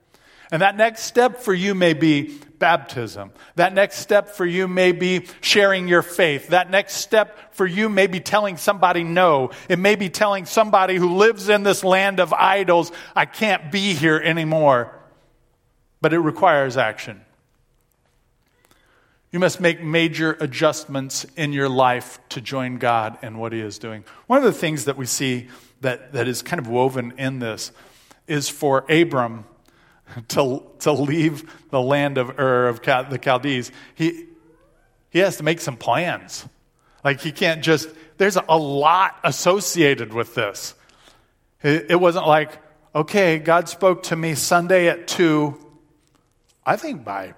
And 0.50 0.62
that 0.62 0.78
next 0.78 1.04
step 1.04 1.40
for 1.40 1.54
you 1.54 1.76
may 1.76 1.92
be 1.92 2.40
baptism. 2.60 3.32
That 3.56 3.74
next 3.74 3.98
step 3.98 4.30
for 4.30 4.46
you 4.46 4.68
may 4.68 4.92
be 4.92 5.26
sharing 5.42 5.88
your 5.88 6.02
faith. 6.02 6.50
That 6.50 6.70
next 6.70 6.96
step 6.96 7.56
for 7.56 7.66
you 7.66 7.90
may 7.90 8.08
be 8.08 8.20
telling 8.20 8.58
somebody 8.58 9.04
no. 9.04 9.52
It 9.68 9.80
may 9.80 9.96
be 9.96 10.10
telling 10.10 10.46
somebody 10.46 10.98
who 10.98 11.16
lives 11.16 11.50
in 11.50 11.64
this 11.64 11.84
land 11.84 12.20
of 12.20 12.34
idols, 12.34 12.92
I 13.16 13.26
can't 13.26 13.72
be 13.72 13.94
here 13.94 14.18
anymore. 14.18 14.94
But 16.02 16.14
it 16.14 16.20
requires 16.20 16.78
action. 16.78 17.22
You 19.32 19.40
must 19.40 19.60
make 19.60 19.84
major 19.84 20.38
adjustments 20.40 21.26
in 21.36 21.54
your 21.54 21.70
life 21.70 22.20
to 22.30 22.42
join 22.42 22.78
God 22.78 23.18
and 23.22 23.40
what 23.40 23.54
He 23.54 23.60
is 23.60 23.78
doing. 23.78 24.04
One 24.28 24.40
of 24.40 24.44
the 24.44 24.52
things 24.52 24.86
that 24.86 24.98
we 24.98 25.06
see 25.06 25.50
that, 25.82 26.14
that 26.14 26.28
is 26.28 26.42
kind 26.42 26.60
of 26.60 26.68
woven 26.68 27.14
in 27.18 27.40
this 27.40 27.72
is 28.28 28.50
for 28.50 28.86
Abram 28.90 29.46
to, 30.30 30.64
to 30.80 30.92
leave 30.92 31.70
the 31.70 31.82
land 31.82 32.18
of 32.18 32.40
Ur 32.40 32.68
of 32.68 32.82
the 32.82 33.20
Chaldees. 33.22 33.72
He, 33.96 34.26
he 35.10 35.20
has 35.20 35.38
to 35.38 35.44
make 35.44 35.62
some 35.62 35.78
plans. 35.78 36.48
Like 37.04 37.22
he 37.22 37.32
can't 37.32 37.64
just, 37.64 37.90
there's 38.18 38.38
a 38.38 38.58
lot 38.58 39.20
associated 39.24 40.14
with 40.14 40.36
this. 40.36 40.76
It, 41.62 41.88
it 41.92 41.96
wasn't 41.96 42.28
like, 42.28 42.58
okay, 42.94 43.40
God 43.40 43.70
spoke 43.70 44.04
to 44.04 44.16
me 44.16 44.36
Sunday 44.36 44.88
at 44.88 45.08
2. 45.08 45.58
I 46.66 46.76
think 46.76 47.04
by 47.04 47.34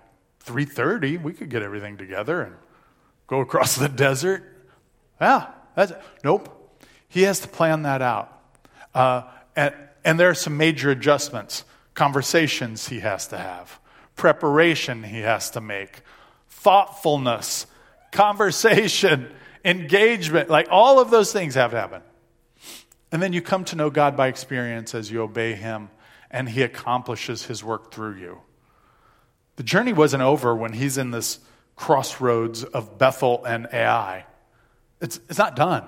3:30 0.45 1.21
we 1.21 1.33
could 1.33 1.49
get 1.49 1.61
everything 1.61 1.97
together 1.97 2.41
and 2.41 2.55
go 3.27 3.39
across 3.39 3.75
the 3.75 3.87
desert. 3.87 4.43
Yeah, 5.19 5.47
that's 5.75 5.93
nope. 6.23 6.57
He 7.07 7.23
has 7.23 7.39
to 7.41 7.47
plan 7.47 7.83
that 7.83 8.01
out. 8.01 8.41
Uh, 8.93 9.23
and, 9.55 9.73
and 10.03 10.19
there 10.19 10.29
are 10.29 10.35
some 10.35 10.57
major 10.57 10.89
adjustments, 10.89 11.63
conversations 11.93 12.87
he 12.87 12.99
has 12.99 13.27
to 13.27 13.37
have, 13.37 13.79
preparation 14.15 15.03
he 15.03 15.19
has 15.19 15.51
to 15.51 15.61
make, 15.61 16.01
thoughtfulness, 16.49 17.65
conversation, 18.11 19.31
engagement, 19.65 20.49
like 20.49 20.67
all 20.69 20.99
of 20.99 21.11
those 21.11 21.31
things 21.31 21.55
have 21.55 21.71
to 21.71 21.79
happen. 21.79 22.01
And 23.11 23.21
then 23.21 23.33
you 23.33 23.41
come 23.41 23.65
to 23.65 23.75
know 23.75 23.89
God 23.89 24.15
by 24.15 24.27
experience 24.27 24.95
as 24.95 25.11
you 25.11 25.21
obey 25.21 25.53
Him 25.53 25.89
and 26.29 26.47
He 26.47 26.61
accomplishes 26.61 27.43
His 27.45 27.63
work 27.63 27.91
through 27.91 28.15
you. 28.15 28.39
The 29.57 29.63
journey 29.63 29.93
wasn't 29.93 30.23
over 30.23 30.55
when 30.55 30.73
He's 30.73 30.97
in 30.97 31.11
this 31.11 31.39
crossroads 31.75 32.63
of 32.63 32.97
Bethel 32.97 33.43
and 33.43 33.67
Ai. 33.73 34.25
It's, 35.01 35.19
it's 35.29 35.37
not 35.37 35.55
done. 35.55 35.83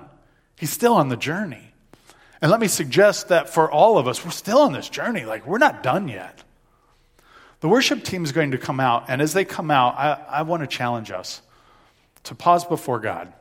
He's 0.57 0.71
still 0.71 0.95
on 0.95 1.09
the 1.09 1.17
journey. 1.17 1.72
And 2.43 2.51
let 2.51 2.59
me 2.59 2.67
suggest 2.67 3.29
that 3.29 3.47
for 3.47 3.71
all 3.71 3.97
of 3.97 4.05
us, 4.05 4.25
we're 4.25 4.31
still 4.31 4.57
on 4.57 4.73
this 4.73 4.89
journey. 4.89 5.23
Like, 5.23 5.47
we're 5.47 5.59
not 5.59 5.81
done 5.81 6.09
yet. 6.09 6.43
The 7.61 7.69
worship 7.69 8.03
team 8.03 8.25
is 8.25 8.33
going 8.33 8.51
to 8.51 8.57
come 8.57 8.81
out, 8.81 9.05
and 9.07 9.21
as 9.21 9.31
they 9.31 9.45
come 9.45 9.71
out, 9.71 9.95
I, 9.95 10.21
I 10.27 10.41
want 10.41 10.59
to 10.59 10.67
challenge 10.67 11.09
us 11.09 11.41
to 12.23 12.35
pause 12.35 12.65
before 12.65 12.99
God 12.99 13.31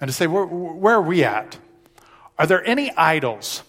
and 0.00 0.08
to 0.08 0.14
say, 0.14 0.26
where, 0.26 0.46
where 0.46 0.94
are 0.94 1.02
we 1.02 1.24
at? 1.24 1.58
Are 2.38 2.46
there 2.46 2.66
any 2.66 2.90
idols, 2.92 3.62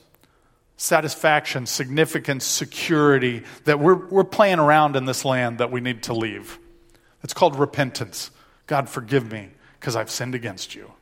satisfaction, 0.77 1.65
significance, 1.65 2.45
security 2.45 3.43
that 3.65 3.81
we're, 3.81 3.95
we're 3.95 4.23
playing 4.23 4.59
around 4.59 4.95
in 4.95 5.03
this 5.03 5.25
land 5.25 5.57
that 5.57 5.71
we 5.71 5.81
need 5.81 6.03
to 6.03 6.13
leave? 6.13 6.57
It's 7.21 7.33
called 7.33 7.59
repentance. 7.59 8.31
God, 8.65 8.87
forgive 8.87 9.29
me 9.29 9.49
because 9.77 9.97
I've 9.97 10.09
sinned 10.09 10.35
against 10.35 10.73
you. 10.73 10.93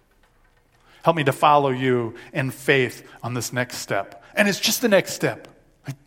Help 1.06 1.18
me 1.18 1.24
to 1.24 1.32
follow 1.32 1.70
you 1.70 2.16
in 2.34 2.50
faith 2.50 3.08
on 3.22 3.36
this 3.36 3.54
next 3.54 3.78
step. 3.78 4.24
And 4.34 4.50
it's 4.50 4.60
just 4.60 4.82
the 4.82 4.88
next 4.88 5.14
step. 5.14 5.48
Like, 5.86 5.98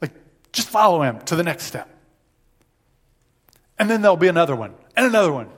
like 0.00 0.12
just 0.52 0.70
follow 0.70 1.02
him 1.02 1.20
to 1.26 1.36
the 1.36 1.42
next 1.42 1.64
step. 1.64 1.86
And 3.78 3.90
then 3.90 4.00
there'll 4.00 4.16
be 4.16 4.28
another 4.28 4.56
one 4.56 4.72
and 4.96 5.04
another 5.04 5.30
one. 5.34 5.50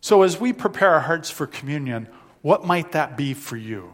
So 0.00 0.22
as 0.22 0.40
we 0.40 0.54
prepare 0.54 0.94
our 0.94 1.00
hearts 1.00 1.28
for 1.28 1.46
communion, 1.46 2.08
what 2.40 2.64
might 2.64 2.92
that 2.92 3.18
be 3.18 3.34
for 3.34 3.58
you? 3.58 3.92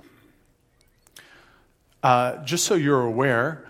Uh, 2.00 2.44
just 2.44 2.66
so 2.66 2.76
you're 2.76 3.02
aware, 3.02 3.66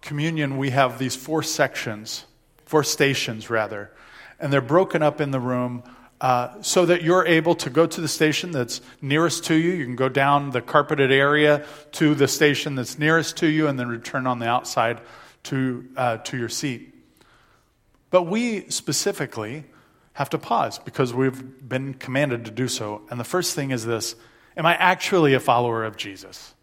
communion, 0.00 0.58
we 0.58 0.70
have 0.70 0.98
these 0.98 1.14
four 1.14 1.44
sections, 1.44 2.24
four 2.64 2.82
stations 2.82 3.48
rather, 3.48 3.92
and 4.40 4.52
they're 4.52 4.60
broken 4.60 5.00
up 5.00 5.20
in 5.20 5.30
the 5.30 5.38
room 5.38 5.84
uh, 6.24 6.62
so 6.62 6.86
that 6.86 7.02
you're 7.02 7.26
able 7.26 7.54
to 7.54 7.68
go 7.68 7.84
to 7.86 8.00
the 8.00 8.08
station 8.08 8.50
that's 8.50 8.80
nearest 9.02 9.44
to 9.44 9.54
you. 9.54 9.72
You 9.72 9.84
can 9.84 9.94
go 9.94 10.08
down 10.08 10.52
the 10.52 10.62
carpeted 10.62 11.12
area 11.12 11.66
to 11.92 12.14
the 12.14 12.26
station 12.26 12.76
that's 12.76 12.98
nearest 12.98 13.36
to 13.36 13.46
you 13.46 13.66
and 13.66 13.78
then 13.78 13.88
return 13.88 14.26
on 14.26 14.38
the 14.38 14.48
outside 14.48 15.02
to, 15.42 15.84
uh, 15.98 16.16
to 16.16 16.38
your 16.38 16.48
seat. 16.48 16.94
But 18.08 18.22
we 18.22 18.70
specifically 18.70 19.64
have 20.14 20.30
to 20.30 20.38
pause 20.38 20.78
because 20.78 21.12
we've 21.12 21.68
been 21.68 21.92
commanded 21.92 22.46
to 22.46 22.50
do 22.50 22.68
so. 22.68 23.02
And 23.10 23.20
the 23.20 23.24
first 23.24 23.54
thing 23.54 23.70
is 23.70 23.84
this 23.84 24.16
Am 24.56 24.64
I 24.64 24.76
actually 24.76 25.34
a 25.34 25.40
follower 25.40 25.84
of 25.84 25.98
Jesus? 25.98 26.54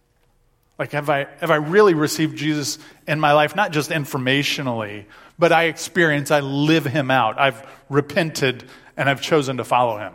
Like, 0.79 0.93
have 0.93 1.07
I, 1.11 1.27
have 1.39 1.51
I 1.51 1.57
really 1.57 1.93
received 1.93 2.35
Jesus 2.35 2.79
in 3.07 3.19
my 3.19 3.33
life, 3.33 3.55
not 3.55 3.71
just 3.71 3.91
informationally, 3.91 5.05
but 5.37 5.51
I 5.51 5.65
experience, 5.65 6.31
I 6.31 6.39
live 6.39 6.85
him 6.85 7.11
out. 7.11 7.39
I've 7.39 7.63
repented 7.89 8.63
and 9.01 9.09
I've 9.09 9.19
chosen 9.19 9.57
to 9.57 9.63
follow 9.63 9.97
him. 9.97 10.13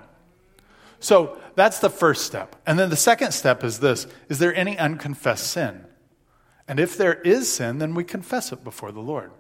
So 1.00 1.38
that's 1.56 1.80
the 1.80 1.90
first 1.90 2.24
step. 2.24 2.54
And 2.64 2.78
then 2.78 2.88
the 2.88 2.96
second 2.96 3.32
step 3.32 3.64
is 3.64 3.80
this 3.80 4.06
Is 4.28 4.38
there 4.38 4.54
any 4.54 4.78
unconfessed 4.78 5.48
sin? 5.48 5.84
And 6.68 6.78
if 6.78 6.96
there 6.96 7.14
is 7.14 7.52
sin, 7.52 7.78
then 7.80 7.96
we 7.96 8.04
confess 8.04 8.52
it 8.52 8.62
before 8.62 8.92
the 8.92 9.00
Lord. 9.00 9.32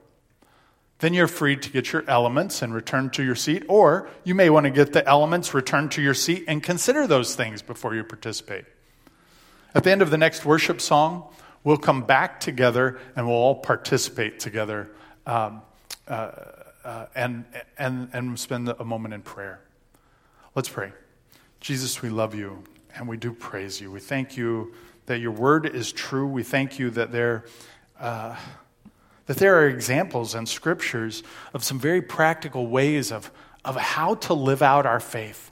Then 0.98 1.14
you're 1.14 1.28
free 1.28 1.56
to 1.56 1.70
get 1.70 1.92
your 1.92 2.02
elements 2.08 2.60
and 2.60 2.74
return 2.74 3.08
to 3.10 3.22
your 3.22 3.36
seat, 3.36 3.62
or 3.68 4.08
you 4.24 4.34
may 4.34 4.50
want 4.50 4.64
to 4.64 4.70
get 4.70 4.92
the 4.92 5.06
elements, 5.08 5.54
return 5.54 5.90
to 5.90 6.02
your 6.02 6.14
seat, 6.14 6.44
and 6.48 6.60
consider 6.60 7.06
those 7.06 7.36
things 7.36 7.62
before 7.62 7.94
you 7.94 8.02
participate. 8.02 8.64
At 9.76 9.84
the 9.84 9.92
end 9.92 10.02
of 10.02 10.10
the 10.10 10.18
next 10.18 10.44
worship 10.44 10.80
song, 10.80 11.32
we'll 11.62 11.76
come 11.76 12.02
back 12.02 12.40
together 12.40 12.98
and 13.14 13.28
we'll 13.28 13.36
all 13.36 13.54
participate 13.54 14.40
together 14.40 14.90
um, 15.24 15.62
uh, 16.08 16.30
uh, 16.86 17.06
and, 17.16 17.44
and, 17.76 18.08
and 18.12 18.38
spend 18.38 18.68
a 18.68 18.84
moment 18.84 19.12
in 19.12 19.20
prayer. 19.20 19.60
Let's 20.54 20.68
pray. 20.68 20.92
Jesus, 21.58 22.00
we 22.00 22.10
love 22.10 22.32
you 22.32 22.62
and 22.94 23.08
we 23.08 23.16
do 23.16 23.32
praise 23.32 23.80
you. 23.80 23.90
We 23.90 23.98
thank 23.98 24.36
you 24.36 24.72
that 25.06 25.18
your 25.18 25.32
word 25.32 25.66
is 25.66 25.90
true. 25.90 26.28
We 26.28 26.44
thank 26.44 26.78
you 26.78 26.90
that 26.90 27.10
there, 27.10 27.44
uh, 27.98 28.36
that 29.26 29.36
there 29.36 29.58
are 29.58 29.68
examples 29.68 30.36
and 30.36 30.48
scriptures 30.48 31.24
of 31.52 31.64
some 31.64 31.80
very 31.80 32.00
practical 32.00 32.68
ways 32.68 33.10
of, 33.10 33.32
of 33.64 33.74
how 33.74 34.14
to 34.14 34.34
live 34.34 34.62
out 34.62 34.86
our 34.86 35.00
faith. 35.00 35.50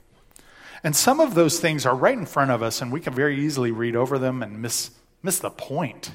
And 0.85 0.95
some 0.95 1.19
of 1.19 1.35
those 1.35 1.59
things 1.59 1.85
are 1.85 1.95
right 1.95 2.17
in 2.17 2.25
front 2.25 2.51
of 2.51 2.63
us, 2.63 2.81
and 2.81 2.93
we 2.93 3.01
can 3.01 3.13
very 3.13 3.43
easily 3.43 3.71
read 3.71 3.97
over 3.97 4.17
them 4.17 4.41
and 4.41 4.61
miss, 4.61 4.91
miss 5.21 5.39
the 5.39 5.49
point. 5.49 6.11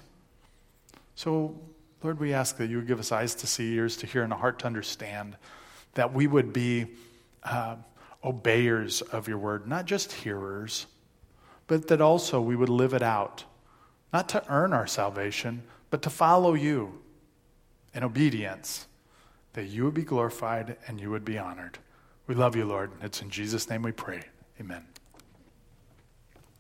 So, 1.15 1.61
Lord, 2.03 2.19
we 2.19 2.33
ask 2.33 2.57
that 2.57 2.69
you 2.69 2.77
would 2.77 2.87
give 2.87 2.99
us 2.99 3.13
eyes 3.13 3.35
to 3.37 3.47
see, 3.47 3.75
ears 3.75 3.97
to 3.99 4.07
hear, 4.07 4.23
and 4.23 4.33
a 4.33 4.37
heart 4.37 4.61
to 4.61 4.67
understand, 4.67 5.37
that 5.95 6.13
we 6.13 6.27
would 6.27 6.53
be 6.53 6.87
uh, 7.45 7.77
obeyers 8.25 9.03
of 9.03 9.29
your 9.29 9.39
word, 9.39 9.67
not 9.67 9.85
just 9.85 10.13
hearers, 10.13 10.87
but 11.67 11.89
that 11.89 12.01
also 12.01 12.41
we 12.41 12.57
would 12.57 12.69
live 12.69 12.95
it 12.95 13.03
out, 13.03 13.45
not 14.13 14.29
to 14.31 14.43
earn 14.49 14.73
our 14.73 14.87
salvation, 14.87 15.63
but 15.91 16.03
to 16.03 16.11
follow 16.11 16.55
you 16.55 17.01
in 17.95 18.03
obedience, 18.03 18.87
that 19.53 19.65
you 19.65 19.85
would 19.85 19.95
be 19.95 20.03
glorified 20.03 20.77
and 20.87 21.01
you 21.01 21.11
would 21.11 21.25
be 21.25 21.39
honored. 21.39 21.79
We 22.27 22.35
love 22.35 22.57
you, 22.57 22.65
Lord. 22.65 22.93
It's 23.03 23.21
in 23.21 23.31
Jesus' 23.31 23.69
name 23.69 23.83
we 23.83 23.93
pray. 23.93 24.23
Amen. 24.61 24.90